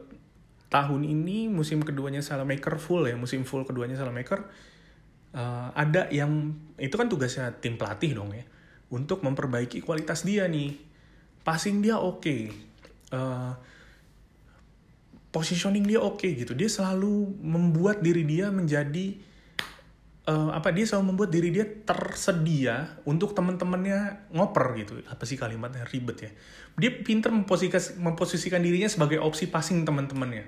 tahun 0.67 1.07
ini 1.07 1.47
musim 1.47 1.79
keduanya 1.79 2.19
Salamaker 2.19 2.75
full 2.75 3.07
ya 3.07 3.15
musim 3.15 3.47
full 3.47 3.63
keduanya 3.63 3.95
Salamaker 3.95 4.43
uh, 5.31 5.71
ada 5.71 6.11
yang 6.11 6.51
itu 6.75 6.99
kan 6.99 7.07
tugasnya 7.07 7.55
tim 7.63 7.79
pelatih 7.79 8.19
dong 8.19 8.35
ya 8.35 8.43
untuk 8.91 9.23
memperbaiki 9.23 9.79
kualitas 9.81 10.27
dia 10.27 10.45
nih 10.51 10.75
passing 11.47 11.79
dia 11.79 11.95
oke 11.95 12.19
okay. 12.19 12.41
uh, 13.15 13.55
positioning 15.31 15.87
dia 15.87 16.03
oke 16.03 16.19
okay, 16.19 16.35
gitu 16.35 16.51
dia 16.51 16.67
selalu 16.67 17.39
membuat 17.39 18.03
diri 18.03 18.27
dia 18.27 18.51
menjadi 18.51 19.34
uh, 20.29 20.51
apa 20.53 20.69
dia 20.75 20.85
selalu 20.85 21.15
membuat 21.15 21.29
diri 21.31 21.49
dia 21.49 21.65
tersedia 21.65 23.01
untuk 23.07 23.33
teman-temannya 23.33 24.29
ngoper 24.33 24.65
gitu 24.81 24.93
apa 25.07 25.23
sih 25.23 25.37
kalimatnya 25.39 25.85
ribet 25.89 26.17
ya 26.29 26.31
dia 26.75 26.91
pinter 26.91 27.31
memposisikan, 27.31 27.81
memposisikan 28.03 28.61
dirinya 28.61 28.89
sebagai 28.91 29.21
opsi 29.21 29.47
passing 29.47 29.85
teman-temannya 29.85 30.45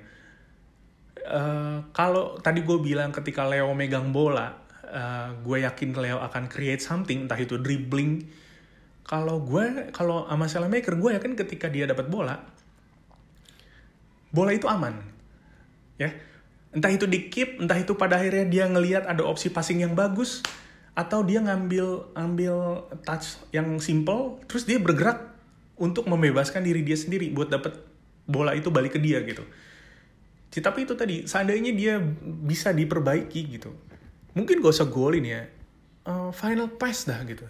uh, 1.26 1.88
kalau 1.96 2.38
tadi 2.42 2.62
gue 2.62 2.78
bilang 2.82 3.16
ketika 3.16 3.48
Leo 3.48 3.72
megang 3.74 4.12
bola 4.12 4.54
uh, 4.86 5.34
gue 5.42 5.64
yakin 5.64 5.96
Leo 5.96 6.20
akan 6.20 6.50
create 6.52 6.84
something 6.84 7.26
entah 7.26 7.40
itu 7.40 7.58
dribbling 7.58 8.28
kalau 9.08 9.40
gue 9.40 9.94
kalau 9.96 10.28
sama 10.28 10.68
Maker 10.68 11.00
gue 11.00 11.16
yakin 11.16 11.34
ketika 11.40 11.72
dia 11.72 11.88
dapat 11.88 12.12
bola 12.12 12.58
bola 14.32 14.52
itu 14.54 14.68
aman. 14.68 14.94
Ya. 15.98 16.14
Entah 16.76 16.92
itu 16.92 17.08
di 17.08 17.32
keep, 17.32 17.64
entah 17.64 17.80
itu 17.80 17.96
pada 17.96 18.20
akhirnya 18.20 18.46
dia 18.48 18.66
ngelihat 18.68 19.08
ada 19.08 19.24
opsi 19.24 19.48
passing 19.50 19.82
yang 19.82 19.96
bagus 19.96 20.44
atau 20.98 21.22
dia 21.22 21.40
ngambil 21.40 22.12
ambil 22.18 22.88
touch 23.06 23.38
yang 23.54 23.78
simple 23.78 24.42
terus 24.50 24.66
dia 24.66 24.82
bergerak 24.82 25.38
untuk 25.78 26.10
membebaskan 26.10 26.66
diri 26.66 26.82
dia 26.82 26.98
sendiri 26.98 27.30
buat 27.30 27.54
dapat 27.54 27.78
bola 28.26 28.58
itu 28.58 28.74
balik 28.74 28.98
ke 28.98 29.00
dia 29.00 29.22
gitu. 29.24 29.46
Tapi 30.58 30.90
itu 30.90 30.98
tadi, 30.98 31.22
seandainya 31.30 31.70
dia 31.70 32.02
bisa 32.24 32.74
diperbaiki 32.74 33.42
gitu. 33.46 33.78
Mungkin 34.34 34.58
gak 34.58 34.74
usah 34.74 34.90
golin 34.90 35.22
ya. 35.22 35.46
Uh, 36.02 36.34
final 36.34 36.72
pass 36.82 37.06
dah 37.06 37.22
gitu. 37.30 37.46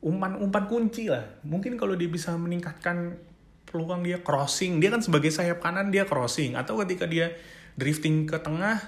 Umpan-umpan 0.00 0.64
kunci 0.64 1.12
lah. 1.12 1.28
Mungkin 1.44 1.76
kalau 1.76 1.92
dia 1.92 2.08
bisa 2.08 2.32
meningkatkan 2.40 3.20
peluang 3.66 4.06
dia 4.06 4.22
crossing 4.22 4.78
dia 4.78 4.94
kan 4.94 5.02
sebagai 5.02 5.28
sayap 5.34 5.58
kanan 5.58 5.90
dia 5.90 6.06
crossing 6.06 6.54
atau 6.54 6.78
ketika 6.86 7.04
dia 7.04 7.34
drifting 7.76 8.24
ke 8.24 8.40
tengah 8.40 8.80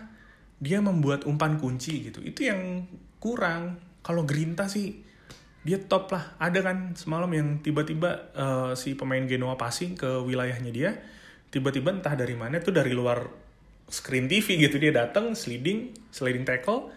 dia 0.58 0.82
membuat 0.82 1.24
umpan 1.28 1.60
kunci 1.60 2.10
gitu. 2.10 2.18
Itu 2.24 2.48
yang 2.48 2.88
kurang. 3.22 3.78
Kalau 4.02 4.24
Grinta 4.24 4.66
sih 4.66 5.04
dia 5.62 5.78
top 5.78 6.10
lah. 6.10 6.34
Ada 6.40 6.64
kan 6.64 6.78
semalam 6.98 7.30
yang 7.30 7.60
tiba-tiba 7.62 8.32
uh, 8.34 8.72
si 8.74 8.98
pemain 8.98 9.22
Genoa 9.28 9.54
passing 9.54 9.94
ke 9.94 10.08
wilayahnya 10.24 10.72
dia 10.72 10.90
tiba-tiba 11.48 11.96
entah 11.96 12.12
dari 12.12 12.36
mana 12.36 12.60
tuh 12.60 12.76
dari 12.76 12.92
luar 12.92 13.28
screen 13.88 14.26
TV 14.26 14.58
gitu. 14.58 14.80
Dia 14.80 14.92
datang 14.92 15.36
sliding 15.36 16.10
sliding 16.10 16.48
tackle 16.48 16.90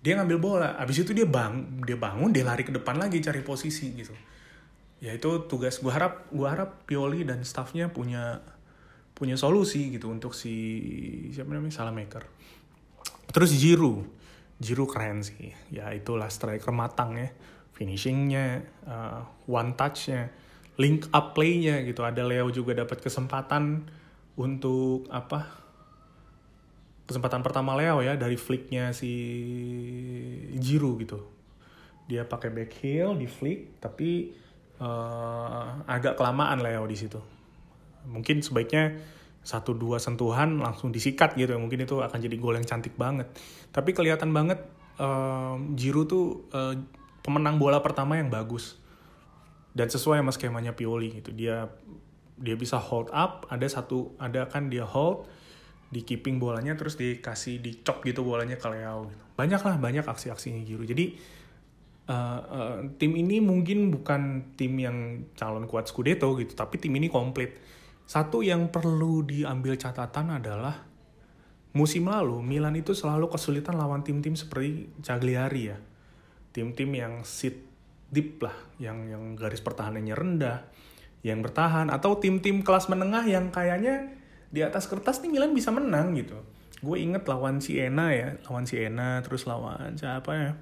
dia 0.00 0.16
ngambil 0.16 0.38
bola. 0.40 0.70
Abis 0.80 1.04
itu 1.04 1.12
dia 1.12 1.28
bang 1.28 1.84
dia 1.84 1.96
bangun 1.96 2.30
dia 2.32 2.44
lari 2.44 2.64
ke 2.64 2.72
depan 2.72 2.96
lagi 3.00 3.20
cari 3.20 3.40
posisi 3.42 3.92
gitu. 3.96 4.14
Ya 5.00 5.16
itu 5.16 5.48
tugas. 5.48 5.80
Gue 5.80 5.92
harap 5.92 6.28
gue 6.28 6.46
harap 6.46 6.84
Pioli 6.84 7.24
dan 7.24 7.40
staffnya 7.44 7.88
punya 7.88 8.44
punya 9.20 9.36
solusi 9.36 9.92
gitu 9.92 10.08
untuk 10.08 10.32
si 10.32 10.56
siapa 11.36 11.52
namanya 11.52 11.76
Salamaker. 11.76 12.24
Terus 13.28 13.52
Jiru 13.52 14.00
Jiru 14.60 14.84
keren 14.84 15.24
sih. 15.24 15.56
Ya 15.72 15.88
itulah 15.96 16.28
striker 16.28 16.68
matang 16.70 17.16
ya. 17.16 17.32
Finishingnya 17.72 18.60
uh, 18.84 19.24
one 19.48 19.72
touchnya 19.72 20.28
link 20.76 21.08
up 21.16 21.32
playnya 21.32 21.80
gitu. 21.88 22.04
Ada 22.04 22.20
Leo 22.28 22.52
juga 22.52 22.76
dapat 22.76 23.00
kesempatan 23.00 23.88
untuk 24.36 25.08
apa? 25.08 25.48
Kesempatan 27.08 27.40
pertama 27.40 27.72
Leo 27.72 28.04
ya 28.04 28.20
dari 28.20 28.36
flicknya 28.36 28.92
si 28.92 29.12
Jiru 30.60 31.00
gitu. 31.00 31.24
Dia 32.04 32.28
pakai 32.28 32.52
back 32.52 32.70
heel 32.84 33.16
di 33.16 33.24
flick 33.24 33.80
tapi 33.80 34.28
uh, 34.76 35.88
agak 35.88 36.20
kelamaan 36.20 36.60
Leo 36.60 36.84
di 36.84 37.00
situ. 37.00 37.39
Mungkin 38.08 38.40
sebaiknya 38.40 38.96
satu 39.40 39.72
dua 39.72 39.96
sentuhan 39.96 40.60
langsung 40.60 40.92
disikat 40.92 41.32
gitu 41.32 41.56
mungkin 41.56 41.88
itu 41.88 41.96
akan 42.04 42.18
jadi 42.20 42.36
gol 42.36 42.60
yang 42.60 42.68
cantik 42.68 42.92
banget. 43.00 43.28
Tapi 43.72 43.96
kelihatan 43.96 44.36
banget 44.36 44.60
uh, 45.00 45.56
Giroud 45.76 46.06
tuh 46.08 46.44
uh, 46.52 46.76
pemenang 47.24 47.56
bola 47.56 47.80
pertama 47.80 48.20
yang 48.20 48.28
bagus. 48.28 48.76
Dan 49.72 49.88
sesuai 49.88 50.20
sama 50.20 50.32
skemanya 50.34 50.76
Pioli 50.76 51.22
gitu. 51.22 51.32
Dia 51.32 51.72
dia 52.40 52.56
bisa 52.56 52.80
hold 52.80 53.12
up 53.12 53.44
ada 53.52 53.68
satu 53.68 54.16
ada 54.16 54.48
kan 54.48 54.72
dia 54.72 54.88
hold 54.88 55.28
di 55.90 56.06
keeping 56.06 56.40
bolanya 56.40 56.72
terus 56.78 56.96
dikasih 56.96 57.60
dicop 57.60 58.00
gitu 58.06 58.22
bolanya 58.22 58.56
ke 58.56 58.64
Leo 58.70 59.10
gitu. 59.10 59.24
banyak 59.34 59.60
lah 59.60 59.76
banyak 59.76 60.04
aksi-aksinya 60.06 60.62
Giroud. 60.62 60.88
Jadi 60.88 61.18
uh, 62.08 62.40
uh, 62.40 62.76
tim 62.96 63.12
ini 63.18 63.42
mungkin 63.42 63.90
bukan 63.90 64.54
tim 64.54 64.78
yang 64.78 65.26
calon 65.34 65.66
kuat 65.66 65.90
Scudetto 65.90 66.30
gitu, 66.38 66.54
tapi 66.54 66.78
tim 66.78 66.94
ini 66.94 67.10
komplit. 67.10 67.58
Satu 68.06 68.44
yang 68.44 68.68
perlu 68.68 69.22
diambil 69.24 69.74
catatan 69.74 70.36
adalah 70.36 70.86
musim 71.70 72.10
lalu 72.10 72.42
Milan 72.42 72.74
itu 72.74 72.90
selalu 72.92 73.30
kesulitan 73.30 73.78
lawan 73.78 74.02
tim-tim 74.02 74.34
seperti 74.34 74.90
Cagliari 75.02 75.70
ya. 75.70 75.78
Tim-tim 76.50 76.90
yang 76.90 77.22
sit 77.22 77.70
deep 78.10 78.42
lah, 78.42 78.54
yang 78.82 79.06
yang 79.06 79.38
garis 79.38 79.62
pertahanannya 79.62 80.14
rendah, 80.18 80.66
yang 81.22 81.40
bertahan 81.40 81.88
atau 81.94 82.18
tim-tim 82.18 82.66
kelas 82.66 82.90
menengah 82.90 83.22
yang 83.22 83.54
kayaknya 83.54 84.18
di 84.50 84.66
atas 84.66 84.90
kertas 84.90 85.22
nih 85.22 85.30
Milan 85.30 85.54
bisa 85.54 85.70
menang 85.70 86.18
gitu. 86.18 86.34
Gue 86.82 86.98
inget 86.98 87.22
lawan 87.28 87.62
Siena 87.62 88.10
ya, 88.10 88.34
lawan 88.50 88.66
Siena 88.66 89.22
terus 89.22 89.46
lawan 89.46 89.94
siapa 89.94 90.30
ya? 90.34 90.52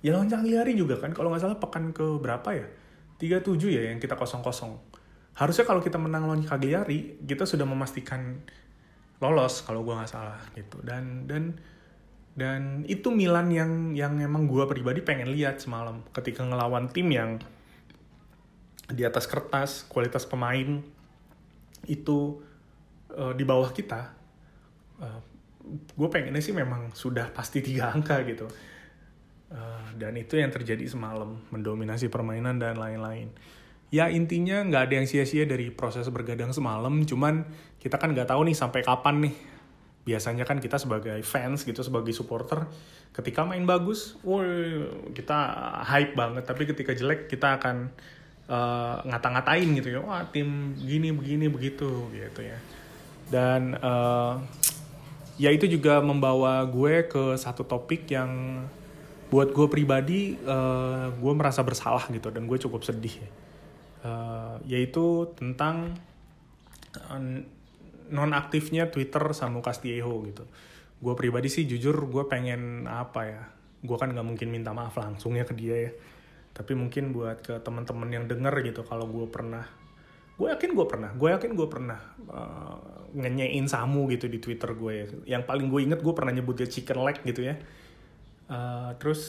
Ya 0.00 0.10
lawan 0.16 0.32
Cagliari 0.32 0.72
juga 0.72 0.98
kan, 0.98 1.12
kalau 1.12 1.30
nggak 1.30 1.42
salah 1.42 1.58
pekan 1.60 1.92
ke 1.92 2.16
berapa 2.16 2.48
ya? 2.56 2.66
37 3.20 3.54
ya 3.70 3.82
yang 3.92 4.02
kita 4.02 4.18
kosong-kosong. 4.18 4.91
Harusnya 5.32 5.64
kalau 5.64 5.80
kita 5.80 5.96
menang 5.96 6.28
lawan 6.28 6.44
Cagliari, 6.44 7.20
kita 7.24 7.48
sudah 7.48 7.64
memastikan 7.64 8.40
lolos 9.22 9.62
kalau 9.64 9.86
gue 9.86 9.94
nggak 9.94 10.10
salah 10.10 10.40
gitu. 10.52 10.82
Dan 10.84 11.24
dan 11.30 11.56
dan 12.32 12.82
itu 12.88 13.12
Milan 13.12 13.52
yang 13.52 13.92
yang 13.92 14.16
emang 14.20 14.48
gue 14.48 14.64
pribadi 14.64 15.04
pengen 15.04 15.32
lihat 15.32 15.60
semalam 15.60 16.00
ketika 16.16 16.44
ngelawan 16.44 16.88
tim 16.88 17.12
yang 17.12 17.36
di 18.88 19.04
atas 19.04 19.28
kertas 19.28 19.84
kualitas 19.88 20.24
pemain 20.24 20.80
itu 21.88 22.40
uh, 23.12 23.36
di 23.36 23.44
bawah 23.44 23.68
kita 23.72 24.16
uh, 25.00 25.20
gue 25.92 26.08
pengennya 26.08 26.40
sih 26.40 26.56
memang 26.56 26.92
sudah 26.96 27.28
pasti 27.32 27.60
tiga 27.60 27.92
angka 27.92 28.20
gitu 28.24 28.48
Uh, 29.52 29.84
dan 30.00 30.16
itu 30.16 30.40
yang 30.40 30.48
terjadi 30.48 30.88
semalam, 30.88 31.36
mendominasi 31.52 32.08
permainan 32.08 32.56
dan 32.56 32.80
lain-lain. 32.80 33.28
Ya 33.92 34.08
intinya 34.08 34.64
nggak 34.64 34.88
ada 34.88 34.94
yang 34.96 35.04
sia-sia 35.04 35.44
dari 35.44 35.68
proses 35.68 36.08
bergadang 36.08 36.48
semalam, 36.48 37.04
cuman 37.04 37.44
kita 37.76 38.00
kan 38.00 38.16
nggak 38.16 38.32
tahu 38.32 38.48
nih 38.48 38.56
sampai 38.56 38.80
kapan 38.80 39.28
nih. 39.28 39.34
Biasanya 40.08 40.48
kan 40.48 40.64
kita 40.64 40.80
sebagai 40.80 41.20
fans 41.20 41.68
gitu, 41.68 41.84
sebagai 41.84 42.16
supporter, 42.16 42.64
ketika 43.12 43.44
main 43.44 43.68
bagus, 43.68 44.16
woi 44.24 44.88
kita 45.12 45.36
hype 45.84 46.16
banget. 46.16 46.48
Tapi 46.48 46.64
ketika 46.72 46.96
jelek 46.96 47.28
kita 47.28 47.60
akan 47.60 47.92
uh, 48.48 49.04
ngata-ngatain 49.12 49.68
gitu 49.76 49.92
ya, 49.92 50.00
wah 50.00 50.24
tim 50.24 50.72
gini 50.80 51.12
begini 51.12 51.52
begitu 51.52 52.08
gitu 52.16 52.40
ya. 52.40 52.56
Dan 53.28 53.76
uh, 53.76 54.40
ya 55.36 55.52
itu 55.52 55.68
juga 55.68 56.00
membawa 56.00 56.64
gue 56.64 57.04
ke 57.12 57.36
satu 57.36 57.68
topik 57.68 58.08
yang 58.08 58.64
buat 59.28 59.52
gue 59.52 59.68
pribadi 59.68 60.40
uh, 60.48 61.12
gue 61.12 61.32
merasa 61.36 61.60
bersalah 61.60 62.08
gitu 62.08 62.32
dan 62.32 62.48
gue 62.48 62.56
cukup 62.56 62.88
sedih 62.88 63.20
ya. 63.20 63.41
Uh, 64.02 64.58
yaitu 64.66 65.30
tentang 65.38 65.94
uh, 66.98 67.14
eh, 67.14 67.46
non 68.10 68.34
aktifnya 68.34 68.90
Twitter 68.90 69.22
Samu 69.30 69.62
Castillejo 69.62 70.26
gitu. 70.26 70.44
Gue 70.98 71.14
pribadi 71.14 71.46
sih 71.46 71.66
jujur 71.70 72.10
gue 72.10 72.26
pengen 72.26 72.90
apa 72.90 73.20
ya? 73.26 73.42
Gue 73.82 73.96
kan 73.98 74.10
nggak 74.10 74.26
mungkin 74.26 74.50
minta 74.50 74.74
maaf 74.74 74.98
langsung 74.98 75.38
ya 75.38 75.46
ke 75.46 75.54
dia 75.54 75.76
ya. 75.88 75.92
Tapi 76.52 76.74
mungkin 76.74 77.14
buat 77.14 77.46
ke 77.46 77.62
teman-teman 77.62 78.10
yang 78.10 78.24
denger 78.26 78.52
gitu 78.66 78.82
kalau 78.82 79.06
gue 79.06 79.26
pernah 79.30 79.64
gue 80.32 80.48
yakin 80.48 80.74
gue 80.74 80.86
pernah 80.88 81.10
gue 81.12 81.28
yakin 81.28 81.50
gue 81.54 81.68
pernah 81.68 82.00
uh, 82.32 83.06
ngenyein 83.14 83.68
Samu 83.68 84.08
gitu 84.10 84.26
di 84.26 84.40
Twitter 84.40 84.72
gue 84.74 84.92
ya. 84.92 85.06
yang 85.38 85.42
paling 85.46 85.68
gue 85.68 85.80
inget 85.84 86.00
gue 86.00 86.14
pernah 86.16 86.32
nyebut 86.32 86.56
dia 86.56 86.66
chicken 86.66 87.04
leg 87.04 87.20
gitu 87.22 87.46
ya 87.46 87.60
Uh, 88.50 88.92
terus 88.98 89.22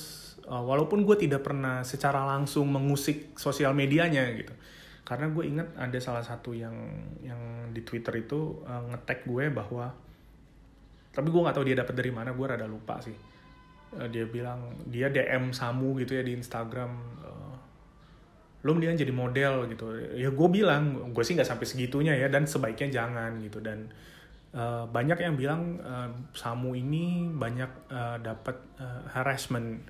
uh, 0.49 0.59
walaupun 0.59 1.05
gue 1.05 1.15
tidak 1.15 1.45
pernah 1.45 1.85
secara 1.85 2.25
langsung 2.25 2.67
mengusik 2.67 3.37
sosial 3.39 3.71
medianya 3.71 4.25
gitu 4.35 4.51
karena 5.03 5.27
gue 5.29 5.43
ingat 5.43 5.67
ada 5.75 5.99
salah 5.99 6.23
satu 6.23 6.55
yang 6.55 6.73
yang 7.19 7.69
di 7.75 7.83
Twitter 7.83 8.23
itu 8.23 8.63
uh, 8.63 8.87
ngetek 8.87 9.27
gue 9.27 9.51
bahwa 9.51 9.91
tapi 11.13 11.27
gue 11.29 11.41
nggak 11.43 11.55
tahu 11.59 11.65
dia 11.67 11.77
dapat 11.77 11.93
dari 11.93 12.09
mana 12.09 12.31
gue 12.31 12.45
rada 12.47 12.65
lupa 12.65 13.03
sih. 13.03 13.13
Uh, 13.93 14.07
dia 14.07 14.23
bilang 14.23 14.79
dia 14.87 15.11
DM 15.11 15.51
Samu 15.51 15.99
gitu 15.99 16.15
ya 16.15 16.23
di 16.23 16.33
Instagram 16.33 16.91
uh, 17.19 17.55
lo 18.63 18.71
mendingan 18.71 18.95
jadi 19.03 19.13
model 19.13 19.67
gitu. 19.75 19.91
Ya 20.15 20.31
gue 20.31 20.49
bilang 20.49 21.11
gue 21.11 21.23
sih 21.27 21.35
nggak 21.35 21.51
sampai 21.51 21.67
segitunya 21.67 22.15
ya 22.15 22.31
dan 22.31 22.47
sebaiknya 22.47 23.03
jangan 23.03 23.43
gitu. 23.43 23.59
Dan 23.59 23.91
uh, 24.53 24.85
banyak 24.87 25.19
yang 25.19 25.35
bilang 25.35 25.81
uh, 25.81 26.09
Samu 26.33 26.77
ini 26.77 27.29
banyak 27.29 27.71
uh, 27.89 28.17
dapat 28.21 28.57
uh, 28.79 29.03
harassment 29.11 29.83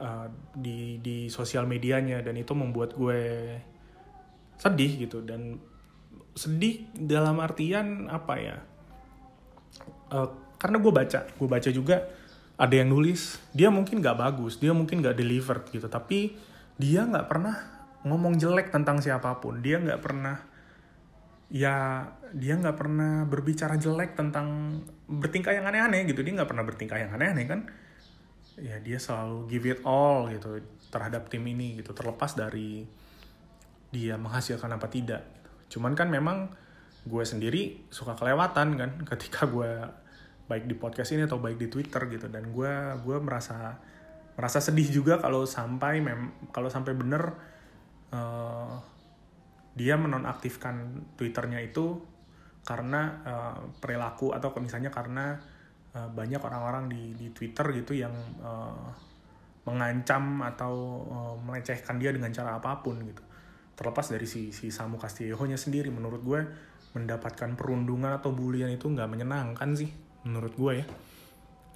uh, 0.00 0.28
di 0.56 0.98
di 1.00 1.28
sosial 1.28 1.68
medianya 1.68 2.24
dan 2.24 2.36
itu 2.36 2.52
membuat 2.52 2.96
gue 2.96 3.54
sedih 4.56 5.06
gitu 5.06 5.20
dan 5.22 5.60
sedih 6.36 6.88
dalam 6.96 7.40
artian 7.40 8.08
apa 8.08 8.34
ya? 8.40 8.56
Uh, 10.12 10.28
karena 10.56 10.80
gue 10.80 10.92
baca 10.92 11.20
gue 11.28 11.48
baca 11.48 11.70
juga 11.70 12.08
ada 12.56 12.74
yang 12.74 12.88
nulis 12.88 13.36
dia 13.52 13.68
mungkin 13.68 14.00
gak 14.00 14.16
bagus 14.16 14.56
dia 14.56 14.72
mungkin 14.72 15.04
gak 15.04 15.16
delivered 15.20 15.68
gitu 15.68 15.84
tapi 15.92 16.32
dia 16.76 17.04
nggak 17.04 17.28
pernah 17.28 17.56
ngomong 18.04 18.36
jelek 18.36 18.72
tentang 18.72 19.00
siapa 19.00 19.40
pun 19.40 19.60
dia 19.64 19.80
nggak 19.80 20.00
pernah 20.00 20.36
ya 21.46 22.02
dia 22.34 22.58
nggak 22.58 22.74
pernah 22.74 23.22
berbicara 23.22 23.78
jelek 23.78 24.18
tentang 24.18 24.80
bertingkah 25.06 25.54
yang 25.54 25.66
aneh-aneh 25.66 26.06
gitu. 26.10 26.26
Dia 26.26 26.34
nggak 26.42 26.50
pernah 26.50 26.64
bertingkah 26.66 26.98
yang 26.98 27.14
aneh-aneh 27.14 27.46
kan. 27.46 27.60
Ya 28.58 28.80
dia 28.82 28.98
selalu 28.98 29.46
give 29.46 29.66
it 29.68 29.80
all 29.86 30.26
gitu 30.32 30.62
terhadap 30.90 31.30
tim 31.30 31.46
ini 31.46 31.78
gitu. 31.78 31.94
Terlepas 31.94 32.34
dari 32.34 32.82
dia 33.94 34.18
menghasilkan 34.18 34.74
apa 34.74 34.90
tidak. 34.90 35.22
Cuman 35.70 35.94
kan 35.94 36.10
memang 36.10 36.50
gue 37.06 37.22
sendiri 37.22 37.86
suka 37.86 38.18
kelewatan 38.18 38.74
kan 38.74 38.90
ketika 39.14 39.46
gue 39.46 39.86
baik 40.46 40.66
di 40.70 40.74
podcast 40.78 41.14
ini 41.14 41.26
atau 41.26 41.38
baik 41.38 41.58
di 41.62 41.68
Twitter 41.70 42.02
gitu. 42.10 42.26
Dan 42.26 42.50
gue 42.50 42.72
gue 43.06 43.16
merasa 43.22 43.78
merasa 44.36 44.60
sedih 44.60 44.90
juga 44.92 45.16
kalau 45.16 45.48
sampai 45.48 46.02
mem 46.04 46.28
kalau 46.52 46.68
sampai 46.68 46.92
bener 46.92 47.32
uh, 48.12 48.76
dia 49.76 50.00
menonaktifkan 50.00 51.04
twitternya 51.20 51.60
itu 51.60 52.00
karena 52.66 53.22
uh, 53.22 53.60
perilaku 53.78 54.32
atau 54.32 54.50
misalnya 54.58 54.88
karena 54.90 55.36
uh, 55.94 56.08
banyak 56.10 56.40
orang-orang 56.40 56.88
di 56.90 57.12
di 57.14 57.30
Twitter 57.30 57.70
gitu 57.76 57.92
yang 57.92 58.10
uh, 58.40 58.90
mengancam 59.68 60.40
atau 60.42 61.04
uh, 61.06 61.34
melecehkan 61.44 62.00
dia 62.00 62.10
dengan 62.10 62.32
cara 62.32 62.56
apa 62.56 62.80
pun 62.80 62.98
gitu. 63.04 63.22
Terlepas 63.76 64.08
dari 64.08 64.24
si 64.24 64.50
si 64.50 64.72
Samu 64.72 64.96
Castillo-nya 64.96 65.60
sendiri, 65.60 65.92
menurut 65.92 66.24
gue 66.24 66.40
mendapatkan 66.96 67.52
perundungan 67.60 68.16
atau 68.16 68.32
bulian 68.32 68.72
itu 68.72 68.88
nggak 68.88 69.04
menyenangkan 69.04 69.76
sih, 69.76 69.92
menurut 70.24 70.56
gue 70.56 70.72
ya. 70.80 70.86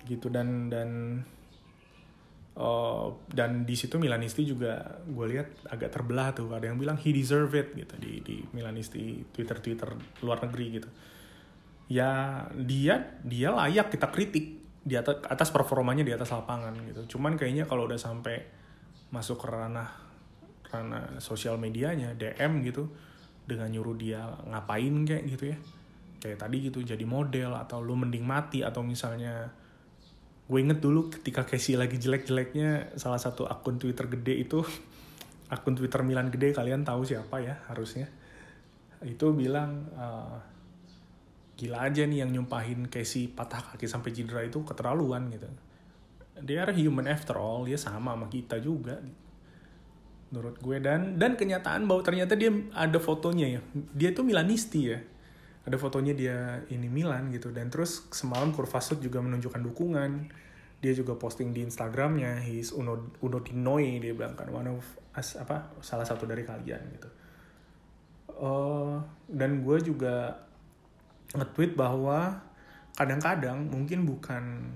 Gitu 0.09 0.33
dan 0.33 0.73
dan 0.73 1.21
Uh, 2.61 3.17
dan 3.33 3.65
di 3.65 3.73
situ 3.73 3.97
Milanisti 3.97 4.45
juga 4.45 5.01
gue 5.09 5.27
lihat 5.33 5.65
agak 5.73 5.97
terbelah 5.97 6.37
tuh. 6.37 6.53
Ada 6.53 6.69
yang 6.69 6.77
bilang 6.77 7.01
he 7.01 7.09
deserve 7.09 7.57
it 7.57 7.73
gitu 7.73 7.97
di 7.97 8.21
di 8.21 8.37
Milanisti 8.53 9.25
Twitter 9.33 9.57
Twitter 9.65 9.89
luar 10.21 10.45
negeri 10.45 10.67
gitu. 10.77 10.89
Ya 11.89 12.45
dia 12.53 13.17
dia 13.25 13.49
layak 13.57 13.89
kita 13.89 14.13
kritik 14.13 14.61
di 14.85 14.93
atas 14.93 15.25
atas 15.25 15.49
performanya 15.49 16.05
di 16.05 16.13
atas 16.13 16.37
lapangan 16.37 16.77
gitu. 16.85 17.17
Cuman 17.17 17.41
kayaknya 17.41 17.65
kalau 17.65 17.89
udah 17.89 17.97
sampai 17.97 18.45
masuk 19.09 19.41
ke 19.41 19.49
ranah 19.49 19.89
ranah 20.69 21.17
sosial 21.17 21.57
medianya 21.57 22.13
DM 22.13 22.61
gitu 22.69 22.93
dengan 23.49 23.73
nyuruh 23.73 23.97
dia 23.97 24.21
ngapain 24.53 25.09
kayak 25.09 25.25
gitu 25.33 25.45
ya? 25.57 25.59
Kayak 26.21 26.45
tadi 26.45 26.57
gitu 26.69 26.85
jadi 26.85 27.05
model 27.09 27.57
atau 27.57 27.81
lu 27.81 27.97
mending 27.97 28.29
mati 28.29 28.61
atau 28.61 28.85
misalnya 28.85 29.49
gue 30.51 30.59
inget 30.59 30.83
dulu 30.83 31.15
ketika 31.15 31.47
Casey 31.47 31.79
lagi 31.79 31.95
jelek-jeleknya 31.95 32.99
salah 32.99 33.23
satu 33.23 33.47
akun 33.47 33.79
Twitter 33.79 34.11
gede 34.11 34.35
itu 34.43 34.67
akun 35.55 35.79
Twitter 35.79 36.03
Milan 36.03 36.35
gede 36.35 36.51
kalian 36.51 36.83
tahu 36.83 37.07
siapa 37.07 37.39
ya 37.39 37.63
harusnya. 37.71 38.11
Itu 39.07 39.31
bilang 39.31 39.87
uh, 39.95 40.43
gila 41.55 41.87
aja 41.87 42.03
nih 42.03 42.27
yang 42.27 42.35
nyumpahin 42.35 42.91
Casey 42.91 43.31
patah 43.31 43.63
kaki 43.63 43.87
sampai 43.87 44.11
cedera 44.11 44.43
itu 44.43 44.59
keterlaluan 44.67 45.31
gitu. 45.31 45.47
Dia 46.43 46.67
are 46.67 46.75
human 46.75 47.07
after 47.07 47.39
all 47.39 47.63
dia 47.63 47.79
sama 47.79 48.19
sama 48.19 48.27
kita 48.27 48.59
juga 48.59 48.99
menurut 50.35 50.59
gue. 50.59 50.77
Dan 50.83 51.15
dan 51.15 51.39
kenyataan 51.39 51.87
bahwa 51.87 52.03
ternyata 52.03 52.35
dia 52.35 52.51
ada 52.75 52.99
fotonya 52.99 53.55
ya. 53.55 53.61
Dia 53.95 54.11
tuh 54.11 54.27
Milanisti 54.27 54.83
ya 54.83 54.99
ada 55.65 55.77
fotonya 55.77 56.17
dia 56.17 56.39
ini 56.73 56.89
Milan 56.89 57.29
gitu. 57.35 57.53
Dan 57.53 57.69
terus 57.69 58.09
semalam 58.13 58.53
Kurvasut 58.55 58.99
juga 59.01 59.21
menunjukkan 59.21 59.61
dukungan. 59.61 60.11
Dia 60.81 60.97
juga 60.97 61.13
posting 61.13 61.53
di 61.53 61.61
Instagramnya 61.61 62.41
he's 62.41 62.73
uno 62.73 63.13
uno 63.21 63.39
dinoi 63.45 64.01
dia 64.01 64.17
bilang 64.17 64.33
kan 64.33 64.49
one 64.49 64.73
of 64.73 64.85
as 65.13 65.37
apa 65.37 65.77
salah 65.85 66.09
satu 66.09 66.25
dari 66.25 66.41
kalian 66.41 66.81
gitu. 66.97 67.09
Uh, 68.41 68.97
dan 69.29 69.61
gue 69.61 69.77
juga 69.85 70.33
nge-tweet 71.37 71.77
bahwa 71.77 72.41
kadang-kadang 72.97 73.69
mungkin 73.69 74.09
bukan 74.09 74.73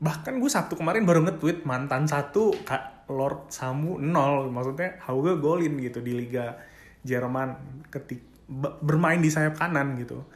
bahkan 0.00 0.38
gue 0.38 0.46
Sabtu 0.46 0.78
kemarin 0.78 1.02
baru 1.04 1.26
nge-tweet 1.26 1.66
mantan 1.66 2.06
satu 2.06 2.54
Kak 2.62 3.10
Lord 3.10 3.50
Samu 3.52 3.98
nol 3.98 4.48
maksudnya 4.48 4.96
Hauge 5.04 5.36
golin 5.42 5.76
gitu 5.82 6.00
di 6.00 6.14
Liga 6.14 6.56
Jerman 7.04 7.84
ketik 7.90 8.29
bermain 8.82 9.22
di 9.22 9.30
sayap 9.30 9.54
kanan 9.54 9.94
gitu. 9.94 10.26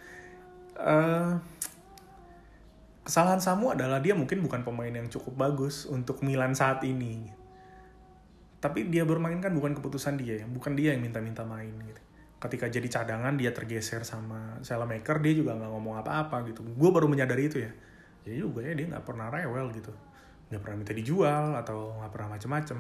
Uh, 0.78 1.34
kesalahan 3.02 3.42
Samu 3.42 3.74
adalah 3.74 3.98
dia 3.98 4.14
mungkin 4.14 4.38
bukan 4.38 4.62
pemain 4.62 4.90
yang 4.90 5.10
cukup 5.10 5.34
bagus 5.34 5.84
untuk 5.90 6.22
Milan 6.22 6.54
saat 6.54 6.86
ini. 6.86 7.26
Tapi 8.62 8.88
dia 8.88 9.04
bermain 9.04 9.36
kan 9.42 9.52
bukan 9.52 9.76
keputusan 9.76 10.16
dia 10.16 10.40
ya, 10.40 10.46
bukan 10.48 10.72
dia 10.78 10.94
yang 10.96 11.02
minta-minta 11.02 11.42
main 11.44 11.74
gitu. 11.84 12.00
Ketika 12.38 12.70
jadi 12.70 12.88
cadangan 12.88 13.34
dia 13.36 13.52
tergeser 13.52 14.06
sama 14.06 14.62
Selamaker, 14.64 15.20
dia 15.20 15.34
juga 15.36 15.58
nggak 15.58 15.70
ngomong 15.74 16.00
apa-apa 16.00 16.46
gitu. 16.48 16.64
Gue 16.64 16.90
baru 16.94 17.10
menyadari 17.10 17.50
itu 17.50 17.60
ya. 17.60 17.72
Jadi 18.24 18.36
juga 18.40 18.64
ya 18.64 18.72
dia 18.72 18.86
nggak 18.88 19.04
pernah 19.04 19.28
rewel 19.28 19.68
gitu. 19.74 19.92
Nggak 20.48 20.60
pernah 20.64 20.76
minta 20.80 20.92
dijual 20.96 21.46
atau 21.60 21.98
nggak 22.00 22.12
pernah 22.14 22.28
macem-macem 22.36 22.78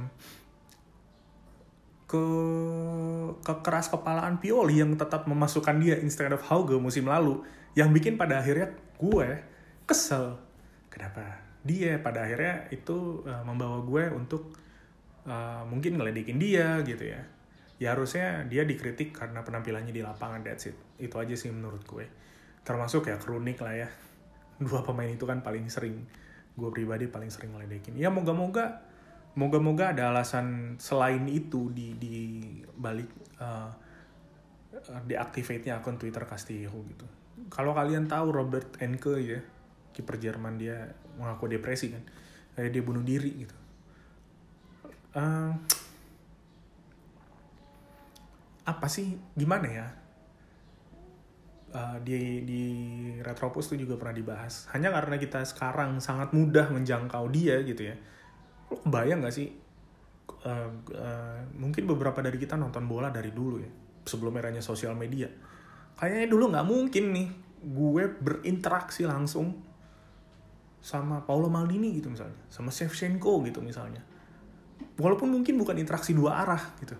ke 2.14 2.24
kekeras 3.42 3.90
kepalaan 3.90 4.38
Pioli 4.38 4.78
yang 4.78 4.94
tetap 4.94 5.26
memasukkan 5.26 5.82
dia 5.82 5.98
instead 5.98 6.30
of 6.30 6.46
Hauge 6.46 6.78
musim 6.78 7.10
lalu 7.10 7.42
yang 7.74 7.90
bikin 7.90 8.14
pada 8.14 8.38
akhirnya 8.38 8.70
gue 9.02 9.28
kesel. 9.82 10.38
Kenapa? 10.86 11.42
Dia 11.66 11.98
pada 11.98 12.22
akhirnya 12.22 12.70
itu 12.70 13.26
uh, 13.26 13.42
membawa 13.42 13.82
gue 13.82 14.04
untuk 14.14 14.54
uh, 15.26 15.66
mungkin 15.66 15.98
ngeledekin 15.98 16.38
dia 16.38 16.78
gitu 16.86 17.02
ya. 17.02 17.26
Ya 17.82 17.98
harusnya 17.98 18.46
dia 18.46 18.62
dikritik 18.62 19.10
karena 19.10 19.42
penampilannya 19.42 19.90
di 19.90 19.98
lapangan 19.98 20.46
that's 20.46 20.70
it. 20.70 20.78
Itu 21.02 21.18
aja 21.18 21.34
sih 21.34 21.50
menurut 21.50 21.82
gue. 21.82 22.06
Termasuk 22.62 23.10
ya 23.10 23.18
kronik 23.18 23.58
lah 23.58 23.74
ya. 23.74 23.88
Dua 24.62 24.86
pemain 24.86 25.10
itu 25.10 25.26
kan 25.26 25.42
paling 25.42 25.66
sering 25.66 26.06
gue 26.54 26.70
pribadi 26.70 27.10
paling 27.10 27.34
sering 27.34 27.50
ngeledekin. 27.58 27.98
Ya 27.98 28.14
moga-moga 28.14 28.93
moga-moga 29.34 29.90
ada 29.90 30.14
alasan 30.14 30.78
selain 30.78 31.26
itu 31.26 31.70
di 31.74 31.98
di 31.98 32.16
balik 32.78 33.10
uh, 33.42 33.70
deactivate-nya 35.06 35.82
akun 35.82 35.98
Twitter 35.98 36.22
Castillo 36.22 36.74
gitu. 36.86 37.06
Kalau 37.50 37.74
kalian 37.74 38.06
tahu 38.06 38.30
Robert 38.30 38.78
Enke 38.78 39.18
ya, 39.18 39.42
kiper 39.90 40.22
Jerman 40.22 40.54
dia 40.54 40.94
mengaku 41.18 41.50
depresi 41.50 41.90
kan, 41.90 42.02
kayak 42.54 42.70
dia 42.70 42.82
bunuh 42.82 43.02
diri 43.02 43.46
gitu. 43.46 43.56
Uh, 45.14 45.50
apa 48.66 48.86
sih 48.86 49.18
gimana 49.34 49.66
ya? 49.66 49.86
Uh, 51.74 51.98
di 52.06 52.46
di 52.46 52.62
Retropus 53.18 53.74
itu 53.74 53.82
juga 53.82 53.98
pernah 53.98 54.14
dibahas. 54.14 54.70
Hanya 54.70 54.94
karena 54.94 55.18
kita 55.18 55.42
sekarang 55.42 55.98
sangat 55.98 56.30
mudah 56.30 56.70
menjangkau 56.70 57.26
dia 57.34 57.58
gitu 57.66 57.90
ya 57.90 57.98
lo 58.70 58.76
kebayang 58.80 59.24
gak 59.24 59.34
sih? 59.34 59.48
Uh, 60.44 60.68
uh, 60.92 61.40
mungkin 61.56 61.88
beberapa 61.88 62.20
dari 62.20 62.36
kita 62.36 62.56
nonton 62.56 62.84
bola 62.84 63.08
dari 63.08 63.32
dulu 63.32 63.56
ya 63.60 63.70
sebelum 64.04 64.36
eranya 64.36 64.60
sosial 64.60 64.92
media. 64.92 65.28
Kayaknya 65.96 66.28
dulu 66.28 66.44
nggak 66.52 66.66
mungkin 66.68 67.04
nih 67.16 67.28
gue 67.64 68.04
berinteraksi 68.20 69.08
langsung 69.08 69.56
sama 70.84 71.24
Paulo 71.24 71.48
Maldini 71.48 71.96
gitu 71.96 72.12
misalnya 72.12 72.36
sama 72.52 72.68
Shevchenko 72.68 73.40
gitu 73.48 73.64
misalnya. 73.64 74.04
Walaupun 75.00 75.32
mungkin 75.32 75.56
bukan 75.56 75.80
interaksi 75.80 76.12
dua 76.12 76.44
arah 76.44 76.60
gitu. 76.84 76.92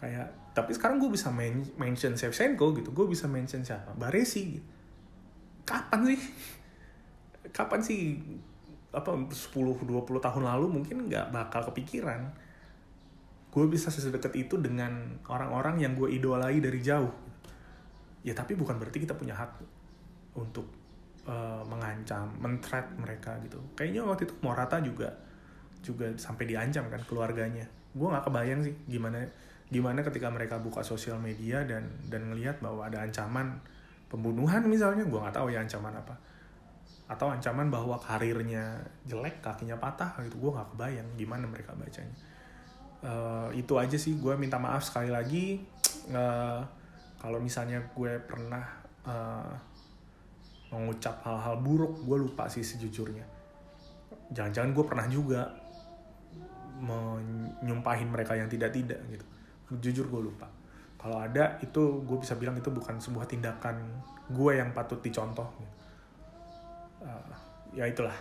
Kayak 0.00 0.32
tapi 0.56 0.74
sekarang 0.74 0.98
gue 0.98 1.12
bisa 1.12 1.28
men 1.28 1.62
mention 1.76 2.16
Shevchenko 2.16 2.72
gitu 2.80 2.90
gue 2.96 3.06
bisa 3.06 3.28
mention 3.28 3.60
siapa? 3.60 3.92
Baresi 3.92 4.56
gitu. 4.56 4.68
kapan 5.68 6.08
sih? 6.08 6.20
Kapan 7.56 7.80
sih 7.84 8.16
apa 8.90 9.14
10-20 9.14 9.86
tahun 10.18 10.42
lalu 10.42 10.66
mungkin 10.80 11.06
nggak 11.06 11.30
bakal 11.30 11.62
kepikiran 11.70 12.26
gue 13.50 13.64
bisa 13.66 13.90
sedekat 13.90 14.34
itu 14.38 14.58
dengan 14.58 15.18
orang-orang 15.26 15.82
yang 15.82 15.94
gue 15.94 16.10
idolai 16.10 16.58
dari 16.58 16.78
jauh 16.82 17.10
ya 18.26 18.34
tapi 18.34 18.54
bukan 18.54 18.78
berarti 18.78 19.02
kita 19.02 19.14
punya 19.16 19.34
hak 19.34 19.52
untuk 20.36 20.68
uh, 21.26 21.62
mengancam, 21.66 22.30
mentret 22.38 22.86
mereka 22.96 23.34
gitu. 23.44 23.58
Kayaknya 23.74 24.02
waktu 24.06 24.22
itu 24.28 24.34
Morata 24.44 24.78
juga 24.80 25.10
juga 25.80 26.12
sampai 26.14 26.44
diancam 26.44 26.86
kan 26.92 27.00
keluarganya. 27.08 27.64
Gue 27.96 28.08
nggak 28.12 28.28
kebayang 28.28 28.60
sih 28.62 28.74
gimana 28.86 29.24
gimana 29.70 30.02
ketika 30.02 30.28
mereka 30.28 30.58
buka 30.58 30.82
sosial 30.82 31.16
media 31.18 31.62
dan 31.64 31.86
dan 32.10 32.28
ngelihat 32.30 32.58
bahwa 32.60 32.86
ada 32.86 33.00
ancaman 33.06 33.58
pembunuhan 34.10 34.66
misalnya, 34.66 35.06
gue 35.06 35.18
nggak 35.18 35.36
tahu 35.38 35.54
ya 35.54 35.62
ancaman 35.62 35.94
apa 35.94 36.14
atau 37.10 37.26
ancaman 37.26 37.66
bahwa 37.74 37.98
karirnya 37.98 38.86
jelek 39.02 39.42
kakinya 39.42 39.74
patah 39.74 40.14
gitu. 40.22 40.38
Gue 40.38 40.50
nggak 40.54 40.78
kebayang 40.78 41.08
gimana 41.18 41.44
mereka 41.50 41.74
bacanya. 41.74 42.14
Uh, 43.02 43.50
itu 43.50 43.74
aja 43.74 43.98
sih. 43.98 44.14
Gue 44.14 44.38
minta 44.38 44.62
maaf 44.62 44.86
sekali 44.86 45.10
lagi. 45.10 45.58
Uh, 46.06 46.62
kalau 47.22 47.42
misalnya 47.42 47.82
gue 47.90 48.14
pernah 48.22 48.62
uh, 49.02 49.52
mengucap 50.70 51.18
hal-hal 51.26 51.58
buruk 51.58 51.98
gue 52.06 52.16
lupa 52.30 52.46
sih 52.46 52.62
sejujurnya. 52.62 53.26
Jangan-jangan 54.30 54.70
gue 54.70 54.84
pernah 54.86 55.06
juga 55.10 55.50
menyumpahin 56.78 58.06
mereka 58.06 58.38
yang 58.38 58.46
tidak-tidak 58.46 59.02
gitu. 59.10 59.26
Jujur 59.82 60.06
gue 60.06 60.30
lupa. 60.30 60.46
Kalau 60.94 61.18
ada 61.18 61.58
itu 61.58 62.06
gue 62.06 62.18
bisa 62.22 62.38
bilang 62.38 62.54
itu 62.54 62.70
bukan 62.70 63.02
sebuah 63.02 63.26
tindakan 63.26 63.82
gue 64.30 64.52
yang 64.54 64.70
patut 64.70 65.02
dicontoh 65.02 65.50
gitu 65.58 65.79
uh, 67.04 67.32
ya 67.74 67.84
itulah. 67.88 68.16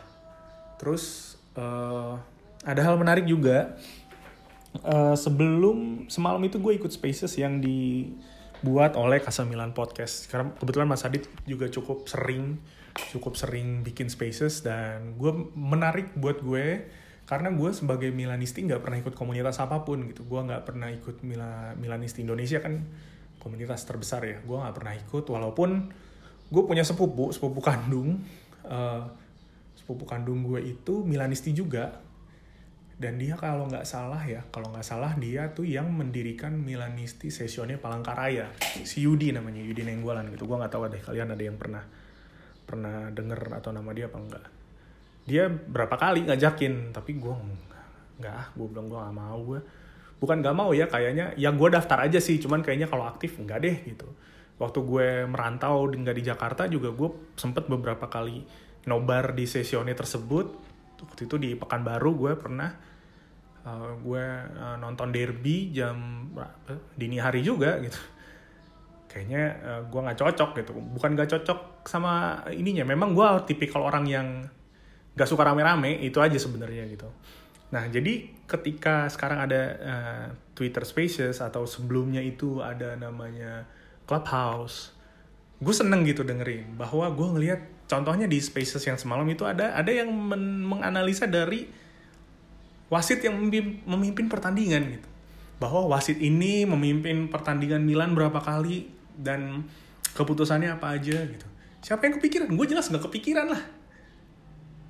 Terus 0.79 1.35
uh, 1.55 2.19
ada 2.63 2.81
hal 2.83 2.95
menarik 2.99 3.27
juga. 3.27 3.75
Uh, 4.85 5.17
sebelum 5.17 6.05
semalam 6.13 6.37
itu 6.45 6.61
gue 6.61 6.77
ikut 6.77 6.93
spaces 6.93 7.33
yang 7.41 7.57
dibuat 7.57 8.93
oleh 8.93 9.17
Casa 9.19 9.41
Milan 9.43 9.73
Podcast. 9.73 10.29
Karena 10.29 10.53
kebetulan 10.53 10.87
Mas 10.87 11.01
Adit 11.03 11.25
juga 11.49 11.65
cukup 11.67 12.05
sering 12.05 12.61
cukup 13.15 13.39
sering 13.39 13.85
bikin 13.85 14.11
spaces 14.11 14.59
dan 14.59 15.15
gue 15.15 15.31
menarik 15.55 16.11
buat 16.19 16.43
gue 16.43 16.89
karena 17.29 17.53
gue 17.53 17.69
sebagai 17.71 18.09
Milanisti 18.09 18.65
nggak 18.65 18.81
pernah 18.81 18.97
ikut 18.99 19.13
komunitas 19.13 19.61
apa 19.61 19.85
pun 19.85 20.09
gitu. 20.09 20.25
Gue 20.25 20.41
nggak 20.41 20.65
pernah 20.65 20.89
ikut 20.89 21.21
Mila, 21.21 21.77
Milanisti 21.77 22.25
Indonesia 22.25 22.57
kan 22.57 22.81
komunitas 23.37 23.85
terbesar 23.85 24.25
ya. 24.25 24.37
Gue 24.41 24.57
nggak 24.57 24.75
pernah 24.75 24.93
ikut 24.97 25.25
walaupun 25.29 25.93
gue 26.49 26.63
punya 26.65 26.81
sepupu 26.81 27.29
sepupu 27.29 27.61
kandung 27.61 28.25
uh, 28.67 29.07
sepupu 29.77 30.03
kandung 30.03 30.43
gue 30.43 30.59
itu 30.63 31.05
Milanisti 31.05 31.55
juga. 31.55 32.03
Dan 32.99 33.15
dia 33.15 33.39
kalau 33.39 33.63
nggak 33.71 33.87
salah 33.87 34.19
ya 34.27 34.43
kalau 34.51 34.75
nggak 34.75 34.83
salah 34.83 35.15
dia 35.15 35.47
tuh 35.55 35.63
yang 35.63 35.87
mendirikan 35.87 36.51
Milanisti 36.51 37.31
Sesione 37.31 37.79
Palangkaraya. 37.79 38.51
Si 38.83 39.07
Yudi 39.07 39.31
namanya 39.31 39.63
Yudi 39.63 39.87
Nenggolan 39.87 40.27
gitu. 40.35 40.43
Gue 40.43 40.59
nggak 40.59 40.73
tahu 40.73 40.91
deh 40.91 40.99
kalian 40.99 41.31
ada 41.31 41.43
yang 41.43 41.55
pernah 41.55 41.83
pernah 42.67 43.07
denger 43.09 43.39
atau 43.57 43.73
nama 43.73 43.89
dia 43.97 44.05
apa 44.05 44.21
enggak 44.21 44.45
dia 45.29 45.45
berapa 45.45 45.93
kali 45.93 46.25
ngajakin 46.25 46.89
tapi 46.89 47.21
gue 47.21 47.33
nggak 48.17 48.33
ah. 48.33 48.47
Gue 48.57 48.65
bilang 48.73 48.89
gue 48.89 48.97
nggak 48.97 49.17
mau 49.17 49.39
gue 49.45 49.59
bukan 50.17 50.37
nggak 50.41 50.55
mau 50.57 50.73
ya 50.73 50.89
kayaknya. 50.89 51.37
Ya 51.37 51.53
gue 51.53 51.69
daftar 51.69 52.09
aja 52.09 52.17
sih 52.17 52.41
cuman 52.41 52.65
kayaknya 52.65 52.89
kalau 52.89 53.05
aktif 53.05 53.37
nggak 53.37 53.59
deh 53.61 53.77
gitu 53.85 54.09
waktu 54.59 54.79
gue 54.83 55.07
merantau 55.25 55.87
nggak 55.87 56.17
di 56.19 56.23
Jakarta 56.23 56.67
juga 56.67 56.91
gue 56.91 57.33
sempet 57.39 57.65
beberapa 57.71 58.11
kali 58.11 58.43
nobar 58.85 59.31
di 59.31 59.47
sesionnya 59.47 59.95
tersebut. 59.95 60.69
Waktu 60.99 61.21
itu 61.31 61.35
di 61.39 61.55
Pekanbaru 61.55 62.11
gue 62.27 62.33
pernah 62.35 62.69
uh, 63.63 63.95
gue 64.03 64.25
uh, 64.59 64.75
nonton 64.75 65.15
derby 65.15 65.71
jam 65.71 66.27
berapa? 66.35 66.75
Dini 66.93 67.17
hari 67.17 67.39
juga 67.39 67.79
gitu. 67.79 67.99
Kayaknya 69.09 69.43
uh, 69.63 69.81
gue 69.87 69.99
nggak 70.03 70.19
cocok 70.19 70.49
gitu. 70.59 70.71
Bukan 70.75 71.15
nggak 71.15 71.29
cocok 71.39 71.87
sama 71.87 72.43
ininya. 72.51 72.83
Memang 72.83 73.15
gue 73.15 73.27
tipikal 73.47 73.87
orang 73.87 74.05
yang 74.05 74.27
nggak 75.15 75.27
suka 75.27 75.47
rame-rame 75.47 76.03
itu 76.03 76.19
aja 76.19 76.35
sebenarnya 76.35 76.83
gitu. 76.91 77.07
Nah 77.71 77.87
jadi 77.87 78.27
ketika 78.43 79.07
sekarang 79.07 79.39
ada 79.45 79.61
uh, 79.79 80.27
Twitter 80.51 80.83
Spaces 80.83 81.39
atau 81.39 81.63
sebelumnya 81.63 82.19
itu 82.19 82.59
ada 82.59 82.99
namanya 82.99 83.63
Clubhouse. 84.09 84.89
Gue 85.61 85.69
seneng 85.69 86.01
gitu 86.01 86.25
dengerin 86.25 86.73
bahwa 86.73 87.05
gue 87.13 87.27
ngelihat 87.37 87.61
contohnya 87.85 88.25
di 88.25 88.41
Spaces 88.41 88.81
yang 88.89 88.97
semalam 88.97 89.29
itu 89.29 89.45
ada 89.45 89.77
ada 89.77 89.93
yang 89.93 90.09
men 90.09 90.65
menganalisa 90.65 91.29
dari 91.29 91.69
wasit 92.89 93.21
yang 93.21 93.37
memimpin 93.85 94.25
pertandingan 94.25 94.97
gitu. 94.97 95.07
Bahwa 95.61 95.85
wasit 95.93 96.17
ini 96.17 96.65
memimpin 96.65 97.29
pertandingan 97.29 97.85
Milan 97.85 98.17
berapa 98.17 98.41
kali 98.41 98.89
dan 99.13 99.69
keputusannya 100.17 100.73
apa 100.73 100.97
aja 100.97 101.21
gitu. 101.21 101.45
Siapa 101.85 102.09
yang 102.09 102.17
kepikiran? 102.17 102.49
Gue 102.57 102.65
jelas 102.65 102.89
nggak 102.89 103.05
kepikiran 103.05 103.53
lah 103.53 103.78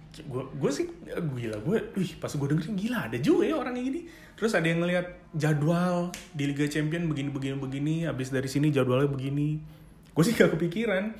gue 0.09 0.43
gue 0.57 0.71
sih 0.73 0.89
gila 1.05 1.61
gue 1.61 1.77
wih 1.93 2.11
pas 2.17 2.33
gue 2.33 2.47
dengerin 2.49 2.73
gila 2.73 2.99
ada 3.05 3.17
juga 3.21 3.43
ya 3.45 3.55
orang 3.61 3.77
yang 3.77 3.87
gini. 3.93 4.01
Terus 4.33 4.55
ada 4.55 4.65
yang 4.65 4.79
ngelihat 4.81 5.05
jadwal 5.35 6.15
di 6.31 6.43
Liga 6.49 6.65
Champion 6.65 7.05
begini 7.11 7.29
begini 7.29 7.55
begini 7.59 7.95
habis 8.07 8.33
dari 8.33 8.49
sini 8.49 8.73
jadwalnya 8.73 9.11
begini. 9.11 9.59
Gue 10.15 10.23
sih 10.25 10.33
gak 10.33 10.57
kepikiran. 10.57 11.13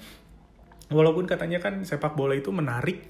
Walaupun 0.90 1.30
katanya 1.30 1.62
kan 1.62 1.86
sepak 1.86 2.18
bola 2.18 2.34
itu 2.34 2.50
menarik 2.50 3.06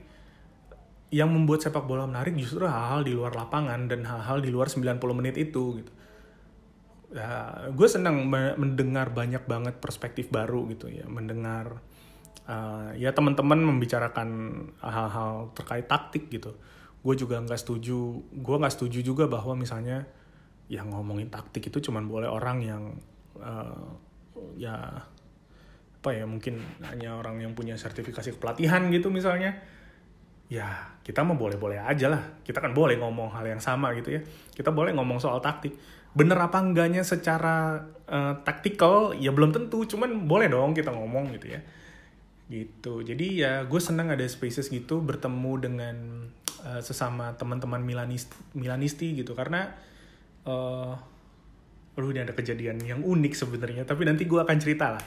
yang 1.09 1.31
membuat 1.31 1.63
sepak 1.63 1.87
bola 1.87 2.05
menarik 2.05 2.35
justru 2.37 2.67
hal-hal 2.67 3.01
di 3.01 3.15
luar 3.15 3.33
lapangan 3.33 3.89
dan 3.89 4.05
hal-hal 4.05 4.43
di 4.43 4.51
luar 4.51 4.67
90 4.67 4.99
menit 5.15 5.39
itu 5.39 5.81
gitu. 5.81 5.91
Ya 7.15 7.65
gue 7.71 7.87
senang 7.89 8.29
mendengar 8.59 9.09
banyak 9.09 9.47
banget 9.47 9.81
perspektif 9.81 10.29
baru 10.29 10.69
gitu 10.69 10.91
ya 10.91 11.09
mendengar 11.09 11.81
uh, 12.49 12.89
ya 12.97 13.13
teman-teman 13.13 13.61
membicarakan 13.61 14.29
hal-hal 14.81 15.53
terkait 15.53 15.85
taktik 15.85 16.27
gitu. 16.33 16.57
Gue 16.99 17.15
juga 17.15 17.39
nggak 17.39 17.59
setuju 17.61 18.19
gue 18.19 18.55
nggak 18.59 18.73
setuju 18.73 18.99
juga 19.05 19.29
bahwa 19.29 19.55
misalnya 19.55 20.09
yang 20.69 20.89
ngomongin 20.93 21.29
taktik 21.29 21.69
itu 21.69 21.89
cuman 21.89 22.05
boleh 22.09 22.29
orang 22.29 22.57
yang 22.61 22.83
uh, 23.39 23.89
ya 24.57 24.75
apa 25.99 26.09
ya 26.15 26.23
mungkin 26.23 26.63
hanya 26.85 27.19
orang 27.19 27.43
yang 27.43 27.51
punya 27.53 27.75
sertifikasi 27.77 28.35
kepelatihan 28.35 28.89
gitu 28.89 29.13
misalnya. 29.13 29.61
Ya 30.49 30.97
kita 31.05 31.21
mau 31.21 31.37
boleh-boleh 31.37 31.77
aja 31.77 32.09
lah. 32.09 32.41
Kita 32.41 32.57
kan 32.57 32.73
boleh 32.73 32.97
ngomong 32.97 33.37
hal 33.37 33.45
yang 33.45 33.61
sama 33.61 33.93
gitu 33.93 34.17
ya. 34.17 34.21
Kita 34.49 34.73
boleh 34.73 34.97
ngomong 34.97 35.21
soal 35.21 35.37
taktik. 35.45 35.77
Bener 36.09 36.41
apa 36.41 36.57
enggaknya 36.57 37.05
secara 37.05 37.85
uh, 38.09 38.33
taktikal 38.41 39.13
ya 39.13 39.29
belum 39.29 39.53
tentu. 39.53 39.85
Cuman 39.85 40.25
boleh 40.25 40.49
dong 40.49 40.73
kita 40.73 40.89
ngomong 40.89 41.37
gitu 41.37 41.53
ya 41.53 41.61
gitu. 42.49 43.05
Jadi 43.05 43.45
ya 43.45 43.63
gue 43.63 43.81
senang 43.81 44.09
ada 44.09 44.25
spaces 44.25 44.73
gitu 44.73 44.99
bertemu 45.05 45.53
dengan 45.61 45.95
uh, 46.65 46.81
sesama 46.81 47.37
teman-teman 47.37 47.79
Milanisti 47.79 48.33
Milanisti 48.57 49.07
gitu. 49.13 49.37
Karena 49.37 49.69
uh, 50.49 50.93
Aduh 51.99 52.15
ini 52.15 52.23
ada 52.23 52.31
kejadian 52.31 52.79
yang 52.79 53.03
unik 53.03 53.33
sebenarnya 53.35 53.83
tapi 53.83 54.07
nanti 54.07 54.23
gue 54.23 54.39
akan 54.39 54.57
cerita 54.57 54.95
lah. 54.95 55.03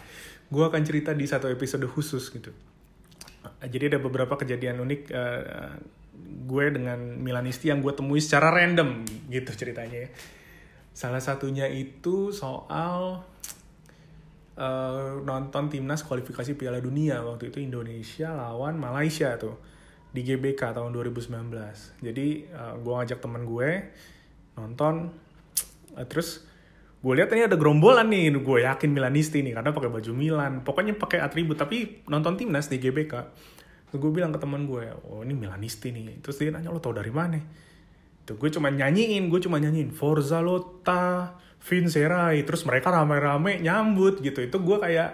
Gue 0.52 0.68
akan 0.68 0.84
cerita 0.84 1.16
di 1.16 1.24
satu 1.24 1.48
episode 1.48 1.88
khusus 1.88 2.28
gitu. 2.28 2.52
Jadi 3.64 3.96
ada 3.96 3.98
beberapa 3.98 4.36
kejadian 4.36 4.84
unik 4.84 5.00
uh, 5.08 5.72
gue 6.22 6.64
dengan 6.68 7.00
Milanisti 7.16 7.72
yang 7.72 7.80
gue 7.80 7.96
temui 7.96 8.20
secara 8.20 8.52
random 8.52 9.08
gitu 9.32 9.50
ceritanya 9.56 10.04
ya. 10.04 10.10
Salah 10.92 11.24
satunya 11.24 11.64
itu 11.72 12.28
soal 12.36 13.24
uh, 14.62 15.18
nonton 15.26 15.66
timnas 15.66 16.06
kualifikasi 16.06 16.54
Piala 16.54 16.78
Dunia 16.78 17.18
waktu 17.26 17.50
itu 17.50 17.58
Indonesia 17.58 18.30
lawan 18.30 18.78
Malaysia 18.78 19.34
tuh 19.34 19.58
di 20.14 20.22
GBK 20.22 20.76
tahun 20.76 20.94
2019. 20.94 21.50
Jadi 22.04 22.26
uh, 22.54 22.78
gue 22.78 22.92
ngajak 22.92 23.18
temen 23.18 23.42
gue 23.42 23.70
nonton, 24.54 25.10
uh, 25.98 26.06
terus 26.06 26.46
gue 27.02 27.12
lihat 27.18 27.34
ini 27.34 27.50
ada 27.50 27.58
gerombolan 27.58 28.06
nih, 28.06 28.30
gue 28.38 28.58
yakin 28.62 28.90
Milanisti 28.94 29.42
nih 29.42 29.58
karena 29.58 29.74
pakai 29.74 29.90
baju 29.90 30.12
Milan, 30.14 30.62
pokoknya 30.62 30.94
pakai 30.94 31.18
atribut 31.18 31.58
tapi 31.58 32.04
nonton 32.06 32.38
timnas 32.38 32.70
di 32.70 32.78
GBK. 32.78 33.14
Terus 33.90 33.98
gue 33.98 34.12
bilang 34.14 34.30
ke 34.30 34.38
temen 34.38 34.70
gue, 34.70 34.86
oh 35.10 35.26
ini 35.26 35.34
Milanisti 35.34 35.90
nih. 35.90 36.22
Terus 36.22 36.38
dia 36.38 36.54
nanya 36.54 36.70
lo 36.70 36.78
tau 36.78 36.94
dari 36.94 37.10
mana? 37.10 37.42
Tuh 38.22 38.38
gue 38.38 38.54
cuma 38.54 38.70
nyanyiin, 38.70 39.26
gue 39.26 39.40
cuma 39.42 39.58
nyanyiin 39.58 39.90
Forza 39.90 40.38
Lotta, 40.38 41.34
Vincerai 41.62 42.42
terus 42.42 42.66
mereka 42.66 42.90
rame-rame 42.90 43.62
nyambut 43.62 44.18
gitu. 44.18 44.42
Itu 44.42 44.58
gue 44.58 44.82
kayak 44.82 45.10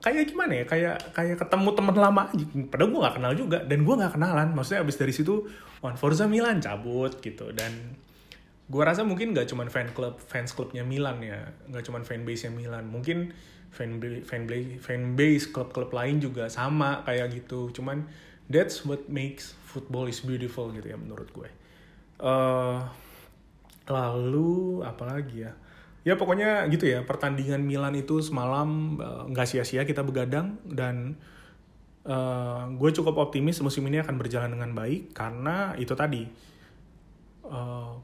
kayak 0.00 0.32
gimana 0.32 0.52
ya? 0.60 0.64
Kayak 0.64 0.96
kayak 1.12 1.36
ketemu 1.36 1.68
teman 1.76 1.96
lama 1.96 2.22
aja. 2.32 2.44
Padahal 2.72 2.88
gue 2.88 3.00
nggak 3.04 3.16
kenal 3.20 3.32
juga 3.36 3.58
dan 3.68 3.78
gue 3.84 3.94
nggak 3.94 4.12
kenalan. 4.16 4.48
Maksudnya 4.56 4.80
abis 4.80 4.96
dari 4.96 5.12
situ 5.12 5.44
One 5.84 6.00
Forza 6.00 6.24
Milan 6.24 6.64
cabut 6.64 7.20
gitu. 7.20 7.52
Dan 7.52 8.00
gue 8.70 8.82
rasa 8.82 9.04
mungkin 9.04 9.36
nggak 9.36 9.52
cuman 9.52 9.68
fan 9.68 9.92
club 9.92 10.16
fans 10.16 10.56
clubnya 10.56 10.80
Milan 10.80 11.20
ya. 11.20 11.52
Nggak 11.68 11.84
cuman 11.92 12.02
fan 12.08 12.24
base 12.24 12.48
nya 12.48 12.52
Milan. 12.56 12.88
Mungkin 12.88 13.36
fan 13.70 14.00
fan 14.24 14.48
base 14.48 14.80
fan 14.80 15.14
base 15.14 15.44
klub-klub 15.52 15.92
lain 15.92 16.24
juga 16.24 16.48
sama 16.48 17.04
kayak 17.04 17.36
gitu. 17.36 17.68
Cuman 17.76 18.08
that's 18.48 18.82
what 18.88 19.12
makes 19.12 19.52
football 19.68 20.08
is 20.08 20.24
beautiful 20.24 20.72
gitu 20.72 20.88
ya 20.88 20.96
menurut 20.96 21.28
gue. 21.36 21.48
Uh, 22.16 22.84
lalu 23.88 24.82
apalagi 24.84 25.48
ya 25.48 25.52
ya 26.00 26.16
pokoknya 26.16 26.64
gitu 26.72 26.88
ya 26.88 27.04
pertandingan 27.04 27.60
Milan 27.60 27.92
itu 27.96 28.24
semalam 28.24 28.96
eh, 28.96 29.22
nggak 29.32 29.46
uh, 29.46 29.50
sia-sia 29.50 29.84
kita 29.84 30.00
begadang 30.00 30.56
dan 30.64 31.20
uh, 32.08 32.72
gue 32.72 32.90
cukup 32.96 33.20
optimis 33.20 33.60
musim 33.60 33.84
ini 33.88 34.00
akan 34.00 34.16
berjalan 34.16 34.56
dengan 34.56 34.72
baik 34.72 35.12
karena 35.12 35.76
itu 35.76 35.92
tadi 35.92 36.24
uh, 37.44 38.00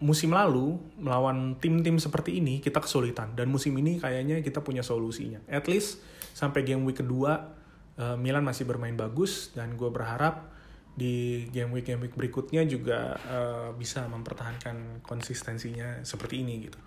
musim 0.00 0.32
lalu 0.32 0.80
melawan 0.96 1.60
tim-tim 1.60 2.00
seperti 2.00 2.40
ini 2.40 2.58
kita 2.64 2.80
kesulitan 2.80 3.36
dan 3.36 3.52
musim 3.52 3.76
ini 3.76 4.00
kayaknya 4.00 4.40
kita 4.40 4.64
punya 4.64 4.80
solusinya. 4.80 5.44
At 5.46 5.68
least 5.68 6.00
sampai 6.32 6.64
game 6.64 6.82
week 6.88 7.04
kedua 7.04 7.52
uh, 8.00 8.16
Milan 8.16 8.42
masih 8.42 8.64
bermain 8.64 8.96
bagus 8.96 9.52
dan 9.52 9.76
gue 9.76 9.92
berharap 9.92 10.48
di 10.94 11.46
game 11.54 11.70
week 11.70 11.86
game 11.86 12.02
week 12.02 12.14
berikutnya 12.18 12.66
juga 12.66 13.16
uh, 13.16 13.70
bisa 13.74 14.06
mempertahankan 14.10 15.04
konsistensinya 15.04 16.02
seperti 16.02 16.42
ini 16.42 16.66
gitu. 16.66 16.78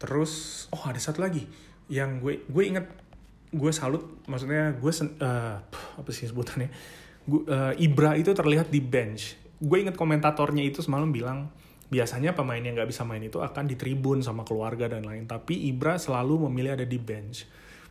Terus 0.00 0.66
oh 0.74 0.82
ada 0.84 0.98
satu 0.98 1.22
lagi 1.22 1.46
yang 1.90 2.18
gue 2.18 2.46
gue 2.46 2.64
inget 2.66 2.86
gue 3.50 3.72
salut 3.74 4.06
maksudnya 4.30 4.74
gue 4.74 4.92
uh, 4.92 5.56
apa 5.98 6.10
sih 6.10 6.26
sebutannya? 6.26 6.70
Gue, 7.26 7.46
uh, 7.46 7.74
Ibra 7.76 8.18
itu 8.18 8.34
terlihat 8.34 8.72
di 8.72 8.82
bench. 8.82 9.38
Gue 9.60 9.84
inget 9.84 9.94
komentatornya 9.94 10.64
itu 10.64 10.82
semalam 10.82 11.12
bilang 11.12 11.52
biasanya 11.90 12.38
pemain 12.38 12.62
yang 12.62 12.78
nggak 12.78 12.90
bisa 12.90 13.02
main 13.02 13.18
itu 13.18 13.42
akan 13.42 13.66
di 13.66 13.74
tribun 13.74 14.22
sama 14.22 14.46
keluarga 14.46 14.86
dan 14.86 15.02
lain 15.02 15.26
tapi 15.26 15.58
Ibra 15.74 15.98
selalu 15.98 16.50
memilih 16.50 16.76
ada 16.76 16.86
di 16.86 16.98
bench. 16.98 17.46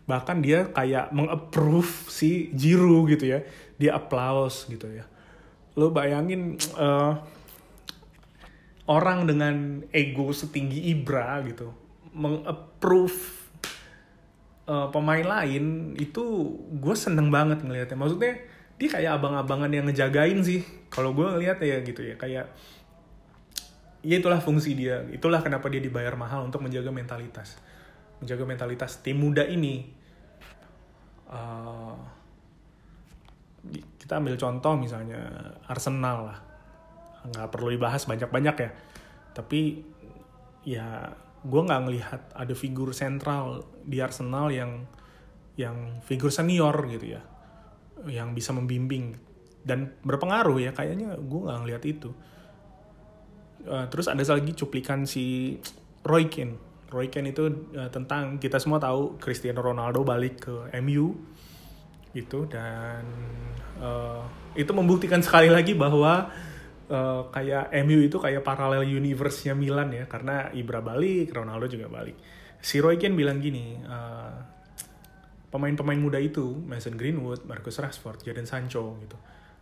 Bahkan 0.10 0.38
dia 0.42 0.70
kayak 0.74 1.14
mengapprove 1.14 2.10
si 2.10 2.50
Jiru 2.54 3.06
gitu 3.06 3.30
ya. 3.30 3.46
Dia 3.78 3.96
applause 3.96 4.68
gitu 4.68 4.90
ya 4.90 5.06
lo 5.78 5.94
bayangin 5.94 6.58
uh, 6.78 7.20
orang 8.90 9.30
dengan 9.30 9.86
ego 9.94 10.34
setinggi 10.34 10.90
Ibra 10.96 11.46
gitu 11.46 11.70
mengapprove 12.16 13.20
uh, 14.66 14.88
pemain 14.90 15.22
lain 15.22 15.94
itu 15.98 16.24
gue 16.74 16.96
seneng 16.98 17.30
banget 17.30 17.62
ngelihatnya 17.62 17.98
maksudnya 17.98 18.34
dia 18.80 18.88
kayak 18.88 19.20
abang-abangan 19.20 19.70
yang 19.76 19.86
ngejagain 19.92 20.40
sih. 20.40 20.64
Kalau 20.88 21.12
gue 21.12 21.28
ngeliat 21.28 21.60
ya 21.60 21.84
gitu 21.84 22.00
ya 22.00 22.16
kayak 22.16 22.48
ya 24.00 24.16
itulah 24.16 24.40
fungsi 24.40 24.72
dia. 24.72 25.04
Itulah 25.12 25.44
kenapa 25.44 25.68
dia 25.68 25.84
dibayar 25.84 26.16
mahal 26.16 26.48
untuk 26.48 26.64
menjaga 26.64 26.88
mentalitas. 26.88 27.60
Menjaga 28.24 28.48
mentalitas 28.48 29.04
tim 29.04 29.20
muda 29.20 29.44
ini. 29.44 29.92
Uh, 31.28 32.00
kita 34.10 34.18
ambil 34.18 34.42
contoh 34.42 34.74
misalnya 34.74 35.22
Arsenal 35.70 36.34
lah. 36.34 36.40
Nggak 37.30 37.54
perlu 37.54 37.70
dibahas 37.70 38.10
banyak-banyak 38.10 38.56
ya. 38.58 38.72
Tapi 39.38 39.86
ya 40.66 41.14
gue 41.46 41.62
nggak 41.62 41.82
ngelihat 41.86 42.22
ada 42.34 42.54
figur 42.58 42.90
sentral 42.90 43.70
di 43.86 44.02
Arsenal 44.02 44.50
yang 44.50 44.90
yang 45.62 46.02
figur 46.02 46.34
senior 46.34 46.74
gitu 46.90 47.14
ya. 47.14 47.22
Yang 48.10 48.42
bisa 48.42 48.50
membimbing. 48.50 49.14
Dan 49.62 49.94
berpengaruh 50.02 50.58
ya 50.58 50.74
kayaknya 50.74 51.14
gue 51.14 51.42
nggak 51.46 51.60
ngelihat 51.62 51.84
itu. 51.86 52.10
Uh, 53.62 53.86
terus 53.94 54.10
ada 54.10 54.26
lagi 54.26 54.58
cuplikan 54.58 55.06
si 55.06 55.54
Roy 56.02 56.34
Keane. 56.34 56.58
Roy 56.90 57.14
Keane 57.14 57.30
itu 57.30 57.46
uh, 57.78 57.94
tentang 57.94 58.42
kita 58.42 58.58
semua 58.58 58.82
tahu 58.82 59.22
Cristiano 59.22 59.62
Ronaldo 59.62 60.02
balik 60.02 60.50
ke 60.50 60.74
MU 60.82 61.14
itu 62.14 62.50
dan 62.50 63.06
uh, 63.78 64.26
itu 64.58 64.72
membuktikan 64.74 65.22
sekali 65.22 65.48
lagi 65.48 65.78
bahwa 65.78 66.30
uh, 66.90 67.22
kayak 67.30 67.70
MU 67.86 68.02
itu 68.06 68.18
kayak 68.18 68.42
paralel 68.42 68.86
universe-nya 68.86 69.54
Milan 69.54 69.94
ya 69.94 70.10
karena 70.10 70.50
Ibra 70.52 70.82
balik, 70.82 71.34
Ronaldo 71.34 71.70
juga 71.70 71.88
balik. 71.88 72.18
Si 72.60 72.82
Roy 72.82 73.00
Keane 73.00 73.16
bilang 73.16 73.40
gini, 73.40 73.78
uh, 73.88 74.36
pemain-pemain 75.54 75.98
muda 76.02 76.20
itu 76.20 76.60
Mason 76.66 76.98
Greenwood, 76.98 77.48
Marcus 77.48 77.80
Rashford, 77.80 78.26
Jadon 78.26 78.50
Sancho 78.50 78.98
gitu 79.00 79.18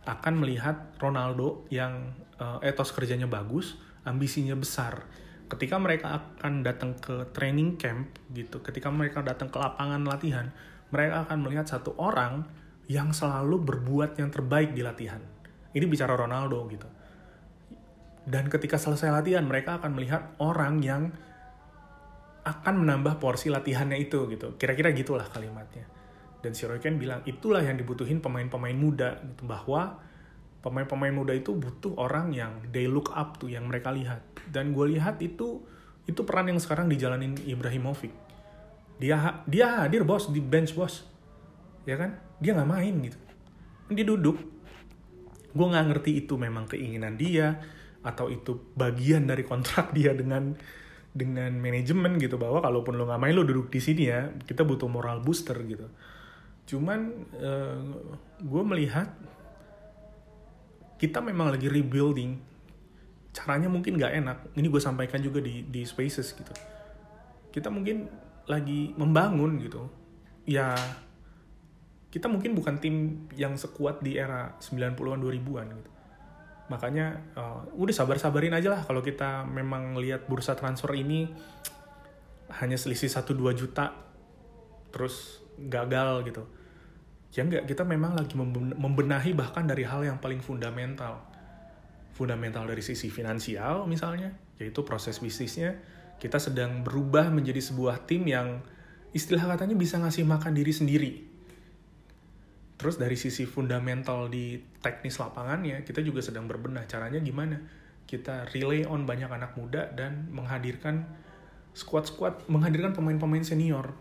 akan 0.08 0.40
melihat 0.40 0.96
Ronaldo 0.96 1.68
yang 1.68 2.16
uh, 2.40 2.56
etos 2.64 2.96
kerjanya 2.96 3.28
bagus, 3.28 3.76
ambisinya 4.08 4.56
besar. 4.56 5.04
Ketika 5.52 5.76
mereka 5.76 6.24
akan 6.24 6.64
datang 6.64 6.96
ke 6.96 7.28
training 7.36 7.76
camp 7.76 8.08
gitu, 8.32 8.64
ketika 8.64 8.88
mereka 8.88 9.20
datang 9.20 9.52
ke 9.52 9.60
lapangan 9.60 10.00
latihan, 10.08 10.48
mereka 10.90 11.28
akan 11.28 11.38
melihat 11.44 11.66
satu 11.68 11.96
orang 12.00 12.44
yang 12.88 13.12
selalu 13.12 13.60
berbuat 13.60 14.16
yang 14.16 14.32
terbaik 14.32 14.72
di 14.72 14.80
latihan. 14.80 15.20
Ini 15.72 15.84
bicara 15.84 16.16
Ronaldo 16.16 16.64
gitu 16.72 16.88
dan 18.28 18.52
ketika 18.52 18.76
selesai 18.76 19.08
latihan, 19.08 19.40
mereka 19.48 19.80
akan 19.80 19.96
melihat 19.96 20.36
orang 20.36 20.84
yang 20.84 21.08
akan 22.44 22.84
menambah 22.84 23.16
porsi 23.16 23.48
latihannya 23.48 23.96
itu 23.96 24.28
gitu. 24.28 24.52
Kira-kira 24.60 24.92
gitulah 24.92 25.24
kalimatnya. 25.32 25.88
Dan 26.44 26.52
si 26.52 26.68
Roy 26.68 26.76
Ken 26.76 27.00
bilang, 27.00 27.24
itulah 27.24 27.64
yang 27.64 27.80
dibutuhin 27.80 28.20
pemain-pemain 28.20 28.76
muda. 28.76 29.16
Gitu. 29.24 29.48
Bahwa 29.48 29.96
pemain-pemain 30.60 31.10
muda 31.16 31.32
itu 31.32 31.56
butuh 31.56 31.96
orang 31.96 32.36
yang 32.36 32.52
they 32.68 32.84
look 32.84 33.08
up 33.16 33.40
tuh, 33.40 33.48
yang 33.48 33.64
mereka 33.64 33.96
lihat. 33.96 34.20
Dan 34.44 34.76
gue 34.76 34.92
lihat 34.92 35.24
itu 35.24 35.64
itu 36.04 36.20
peran 36.24 36.52
yang 36.52 36.60
sekarang 36.60 36.92
dijalanin 36.92 37.32
Ibrahimovic. 37.48 38.12
Dia 38.98 39.46
dia 39.46 39.86
hadir 39.86 40.02
bos 40.02 40.26
di 40.30 40.42
bench 40.42 40.74
bos, 40.74 41.06
ya 41.86 41.94
kan? 41.94 42.18
Dia 42.42 42.58
nggak 42.58 42.70
main 42.70 42.94
gitu. 43.06 43.18
Dia 43.94 44.04
duduk. 44.04 44.36
Gue 45.54 45.66
nggak 45.70 45.86
ngerti 45.94 46.26
itu 46.26 46.34
memang 46.34 46.66
keinginan 46.66 47.14
dia, 47.14 47.62
atau 48.02 48.26
itu 48.26 48.74
bagian 48.74 49.26
dari 49.26 49.46
kontrak 49.46 49.90
dia 49.96 50.10
dengan 50.14 50.58
dengan 51.14 51.54
manajemen 51.54 52.18
gitu. 52.18 52.42
Bahwa 52.42 52.58
kalaupun 52.58 52.98
lo 52.98 53.06
nggak 53.06 53.22
main 53.22 53.34
lo 53.38 53.46
duduk 53.46 53.70
di 53.70 53.78
sini 53.78 54.10
ya. 54.10 54.34
Kita 54.34 54.66
butuh 54.66 54.90
moral 54.90 55.22
booster 55.22 55.56
gitu. 55.62 55.86
Cuman 56.68 57.00
uh, 57.38 57.78
eh, 57.78 57.80
gue 58.42 58.62
melihat 58.66 59.08
kita 60.98 61.22
memang 61.22 61.54
lagi 61.54 61.70
rebuilding. 61.70 62.34
Caranya 63.30 63.70
mungkin 63.70 63.94
nggak 63.94 64.12
enak. 64.18 64.38
Ini 64.58 64.66
gue 64.66 64.82
sampaikan 64.82 65.22
juga 65.22 65.38
di 65.38 65.62
di 65.70 65.86
spaces 65.86 66.34
gitu. 66.34 66.50
Kita 67.54 67.70
mungkin 67.70 68.27
lagi 68.48 68.96
membangun 68.96 69.60
gitu 69.60 69.86
ya 70.48 70.72
kita 72.08 72.24
mungkin 72.24 72.56
bukan 72.56 72.80
tim 72.80 73.28
yang 73.36 73.54
sekuat 73.60 74.00
di 74.00 74.16
era 74.16 74.56
90-an 74.64 75.20
2000-an 75.20 75.66
gitu. 75.76 75.90
Makanya 76.72 77.06
uh, 77.36 77.60
udah 77.76 77.94
sabar-sabarin 77.94 78.56
aja 78.56 78.72
lah 78.72 78.82
kalau 78.84 79.04
kita 79.04 79.44
memang 79.44 79.96
lihat 80.00 80.24
bursa 80.24 80.56
transfer 80.56 80.88
ini 80.96 81.28
hanya 82.64 82.80
selisih 82.80 83.12
1-2 83.12 83.52
juta 83.52 83.92
terus 84.88 85.44
gagal 85.60 86.24
gitu. 86.32 86.44
Ya 87.36 87.44
enggak 87.44 87.68
kita 87.68 87.84
memang 87.84 88.16
lagi 88.16 88.32
membenahi 88.80 89.36
bahkan 89.36 89.68
dari 89.68 89.84
hal 89.84 90.00
yang 90.00 90.16
paling 90.16 90.40
fundamental. 90.40 91.28
Fundamental 92.16 92.64
dari 92.64 92.80
sisi 92.80 93.12
finansial 93.12 93.84
misalnya 93.84 94.32
yaitu 94.56 94.80
proses 94.80 95.20
bisnisnya 95.20 95.76
kita 96.18 96.42
sedang 96.42 96.82
berubah 96.82 97.30
menjadi 97.30 97.62
sebuah 97.62 98.04
tim 98.06 98.26
yang 98.26 98.62
istilah 99.14 99.56
katanya 99.56 99.78
bisa 99.78 99.96
ngasih 99.98 100.26
makan 100.26 100.52
diri 100.52 100.72
sendiri 100.74 101.12
Terus 102.78 102.94
dari 102.94 103.18
sisi 103.18 103.42
fundamental 103.42 104.30
di 104.30 104.54
teknis 104.78 105.18
lapangannya, 105.18 105.82
kita 105.82 105.98
juga 105.98 106.22
sedang 106.22 106.46
berbenah. 106.46 106.86
Caranya 106.86 107.18
gimana? 107.18 107.58
Kita 108.06 108.46
relay 108.54 108.86
on 108.86 109.02
banyak 109.02 109.26
anak 109.26 109.58
muda 109.58 109.90
dan 109.90 110.30
menghadirkan 110.30 111.02
squad-squad, 111.74 112.46
menghadirkan 112.46 112.94
pemain-pemain 112.94 113.42
senior. 113.42 113.98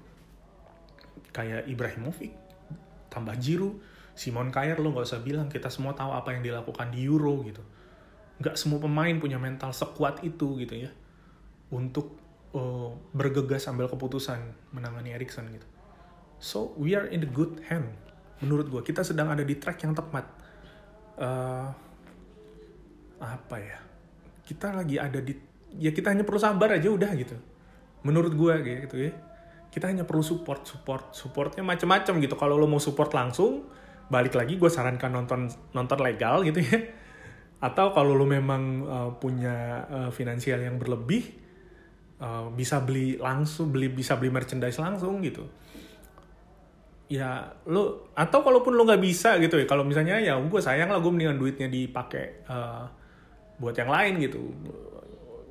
Kayak 1.34 1.65
Ibrahimovic, 1.65 2.38
tambah 3.10 3.34
Jiru, 3.41 3.82
Simon 4.13 4.53
Kjaer 4.53 4.77
lo 4.77 4.93
gak 4.93 5.10
usah 5.10 5.25
bilang, 5.25 5.49
kita 5.49 5.73
semua 5.73 5.97
tahu 5.97 6.13
apa 6.13 6.38
yang 6.38 6.45
dilakukan 6.45 6.93
di 6.93 7.01
Euro 7.10 7.41
gitu. 7.49 7.65
Gak 8.45 8.62
semua 8.62 8.77
pemain 8.77 9.17
punya 9.17 9.41
mental 9.41 9.73
sekuat 9.73 10.21
itu 10.21 10.53
gitu 10.62 10.86
ya. 10.86 10.93
Untuk 11.67 12.15
uh, 12.56 12.95
bergegas 13.12 13.67
ambil 13.67 13.91
keputusan 13.91 14.71
menangani 14.71 15.12
Erikson 15.15 15.51
gitu. 15.51 15.67
So, 16.38 16.71
we 16.77 16.93
are 16.93 17.10
in 17.10 17.25
the 17.25 17.32
good 17.32 17.60
hand 17.67 18.08
menurut 18.41 18.69
gue 18.69 18.82
kita 18.86 19.01
sedang 19.01 19.34
ada 19.34 19.41
di 19.41 19.56
track 19.58 19.82
yang 19.86 19.93
tepat. 19.97 20.25
Uh, 21.17 21.69
apa 23.17 23.56
ya? 23.58 23.80
Kita 24.45 24.69
lagi 24.69 25.01
ada 25.01 25.17
di 25.17 25.34
ya 25.77 25.89
kita 25.89 26.13
hanya 26.13 26.21
perlu 26.21 26.38
sabar 26.38 26.77
aja 26.77 26.89
udah 26.93 27.12
gitu. 27.17 27.34
Menurut 28.06 28.34
gue 28.38 28.53
gitu 28.86 28.97
ya. 29.10 29.12
Kita 29.73 29.89
hanya 29.89 30.06
perlu 30.06 30.21
support 30.21 30.69
support 30.69 31.17
supportnya 31.17 31.65
macam-macam 31.65 32.13
gitu. 32.21 32.36
Kalau 32.38 32.56
lo 32.56 32.69
mau 32.69 32.82
support 32.82 33.12
langsung 33.17 33.65
balik 34.08 34.39
lagi 34.39 34.56
gue 34.56 34.69
sarankan 34.71 35.12
nonton 35.12 35.49
nonton 35.73 35.99
legal 36.06 36.45
gitu 36.45 36.62
ya. 36.62 36.77
Atau 37.58 37.89
kalau 37.89 38.13
lo 38.13 38.30
memang 38.30 38.86
uh, 38.86 39.10
punya 39.17 39.89
uh, 39.89 40.10
finansial 40.13 40.62
yang 40.62 40.77
berlebih 40.77 41.46
uh, 42.21 42.49
bisa 42.53 42.82
beli 42.82 43.17
langsung 43.17 43.69
beli 43.69 43.89
bisa 43.89 44.17
beli 44.17 44.34
merchandise 44.34 44.77
langsung 44.82 45.21
gitu. 45.21 45.45
Ya 47.08 47.56
lo 47.63 48.12
atau 48.17 48.43
kalaupun 48.43 48.75
lo 48.75 48.84
nggak 48.84 49.03
bisa 49.03 49.39
gitu 49.39 49.56
ya 49.56 49.65
kalau 49.69 49.88
misalnya 49.88 50.19
ya 50.19 50.36
gue 50.36 50.62
sayang 50.62 50.91
lah 50.91 50.99
gue 50.99 51.12
mendingan 51.12 51.39
duitnya 51.39 51.71
dipakai 51.71 52.43
uh, 52.51 52.84
buat 53.62 53.75
yang 53.77 53.89
lain 53.89 54.13
gitu. 54.27 54.41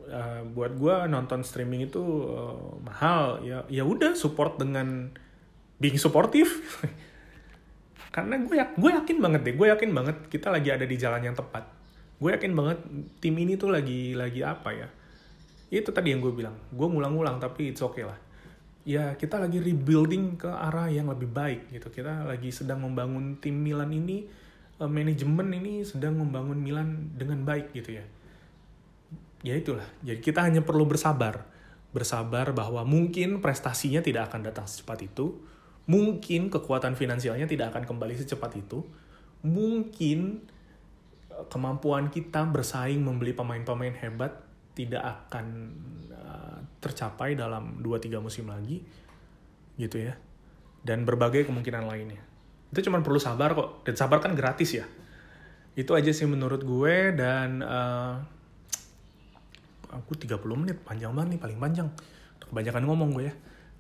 Uh, 0.07 0.47
buat 0.55 0.79
gue 0.79 0.95
nonton 1.11 1.43
streaming 1.43 1.89
itu 1.89 2.03
uh, 2.29 2.77
mahal. 2.85 3.41
Ya 3.41 3.65
ya 3.73 3.83
udah 3.87 4.13
support 4.13 4.61
dengan 4.61 5.11
being 5.81 5.97
supportive. 5.97 6.51
Karena 8.15 8.41
gue 8.41 8.57
gue 8.57 8.91
yakin 8.93 9.19
banget 9.21 9.41
deh 9.45 9.55
gue 9.57 9.67
yakin 9.69 9.91
banget 9.93 10.17
kita 10.29 10.49
lagi 10.53 10.69
ada 10.73 10.85
di 10.85 10.97
jalan 11.01 11.25
yang 11.25 11.37
tepat. 11.37 11.65
Gue 12.17 12.37
yakin 12.37 12.53
banget 12.53 12.79
tim 13.21 13.37
ini 13.37 13.57
tuh 13.57 13.73
lagi 13.73 14.13
lagi 14.17 14.41
apa 14.41 14.73
ya 14.73 14.89
itu 15.71 15.91
tadi 15.91 16.15
yang 16.15 16.23
gue 16.23 16.31
bilang. 16.31 16.55
Gue 16.71 16.87
ngulang-ngulang 16.87 17.43
tapi 17.43 17.75
it's 17.75 17.83
okay 17.83 18.07
lah. 18.07 18.19
Ya 18.87 19.19
kita 19.19 19.43
lagi 19.43 19.59
rebuilding 19.59 20.39
ke 20.39 20.47
arah 20.47 20.87
yang 20.87 21.11
lebih 21.11 21.27
baik 21.27 21.75
gitu. 21.75 21.91
Kita 21.91 22.23
lagi 22.23 22.55
sedang 22.55 22.87
membangun 22.87 23.43
tim 23.43 23.59
Milan 23.59 23.91
ini 23.91 24.23
uh, 24.79 24.87
manajemen 24.87 25.51
ini 25.51 25.83
sedang 25.83 26.23
membangun 26.23 26.59
Milan 26.63 27.11
dengan 27.19 27.43
baik 27.43 27.75
gitu 27.75 27.99
ya. 27.99 28.05
Ya 29.43 29.55
itulah. 29.59 29.87
Jadi 30.07 30.23
kita 30.23 30.47
hanya 30.47 30.63
perlu 30.63 30.87
bersabar. 30.87 31.51
Bersabar 31.91 32.55
bahwa 32.55 32.87
mungkin 32.87 33.43
prestasinya 33.43 33.99
tidak 34.03 34.31
akan 34.31 34.47
datang 34.47 34.71
secepat 34.71 35.03
itu. 35.03 35.35
Mungkin 35.87 36.51
kekuatan 36.51 36.99
finansialnya 36.99 37.47
tidak 37.47 37.75
akan 37.75 37.87
kembali 37.87 38.15
secepat 38.19 38.55
itu. 38.59 38.87
Mungkin 39.43 40.19
eh, 41.31 41.47
kemampuan 41.51 42.11
kita 42.11 42.43
bersaing 42.47 43.03
membeli 43.03 43.35
pemain-pemain 43.35 43.95
hebat 43.99 44.46
tidak 44.77 45.01
akan 45.01 45.47
uh, 46.13 46.61
tercapai 46.85 47.33
dalam 47.33 47.81
2-3 47.81 48.21
musim 48.21 48.45
lagi 48.53 48.85
gitu 49.81 49.97
ya. 49.97 50.13
Dan 50.85 51.09
berbagai 51.09 51.49
kemungkinan 51.49 51.89
lainnya. 51.89 52.21
Itu 52.71 52.85
cuma 52.87 53.01
perlu 53.01 53.17
sabar 53.17 53.57
kok. 53.57 53.83
Dan 53.89 53.97
sabar 53.97 54.21
kan 54.21 54.37
gratis 54.37 54.77
ya. 54.77 54.85
Itu 55.73 55.97
aja 55.97 56.13
sih 56.13 56.29
menurut 56.29 56.61
gue 56.61 57.17
dan 57.17 57.65
uh, 57.65 58.21
aku 59.91 60.13
30 60.15 60.37
menit. 60.61 60.77
Panjang 60.85 61.17
banget 61.17 61.37
nih 61.37 61.41
paling 61.41 61.59
panjang. 61.59 61.89
Kebanyakan 62.39 62.85
ngomong 62.85 63.11
gue 63.17 63.25
ya. 63.33 63.35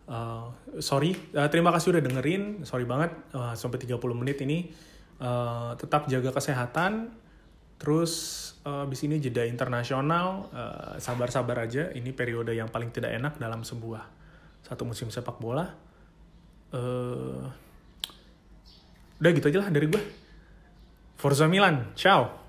Uh, 0.08 0.48
sorry. 0.80 1.12
Uh, 1.36 1.46
terima 1.52 1.70
kasih 1.76 1.92
udah 1.92 2.02
dengerin. 2.02 2.64
Sorry 2.64 2.88
banget 2.88 3.12
uh, 3.36 3.52
sampai 3.52 3.76
30 3.76 4.00
menit 4.16 4.40
ini. 4.40 4.72
Uh, 5.20 5.76
tetap 5.76 6.08
jaga 6.08 6.32
kesehatan. 6.32 7.12
Terus 7.76 8.55
abis 8.66 9.06
ini 9.06 9.22
jeda 9.22 9.46
internasional 9.46 10.50
uh, 10.50 10.94
sabar-sabar 10.98 11.62
aja. 11.62 11.94
Ini 11.94 12.10
periode 12.10 12.50
yang 12.50 12.66
paling 12.66 12.90
tidak 12.90 13.14
enak 13.14 13.38
dalam 13.38 13.62
sebuah 13.62 14.02
satu 14.66 14.82
musim 14.82 15.06
sepak 15.06 15.38
bola. 15.38 15.70
Uh, 16.74 17.46
udah 19.16 19.30
gitu 19.32 19.48
aja 19.48 19.58
lah 19.64 19.70
dari 19.72 19.86
gue 19.88 20.02
Forza 21.16 21.48
Milan 21.48 21.96
ciao 21.96 22.45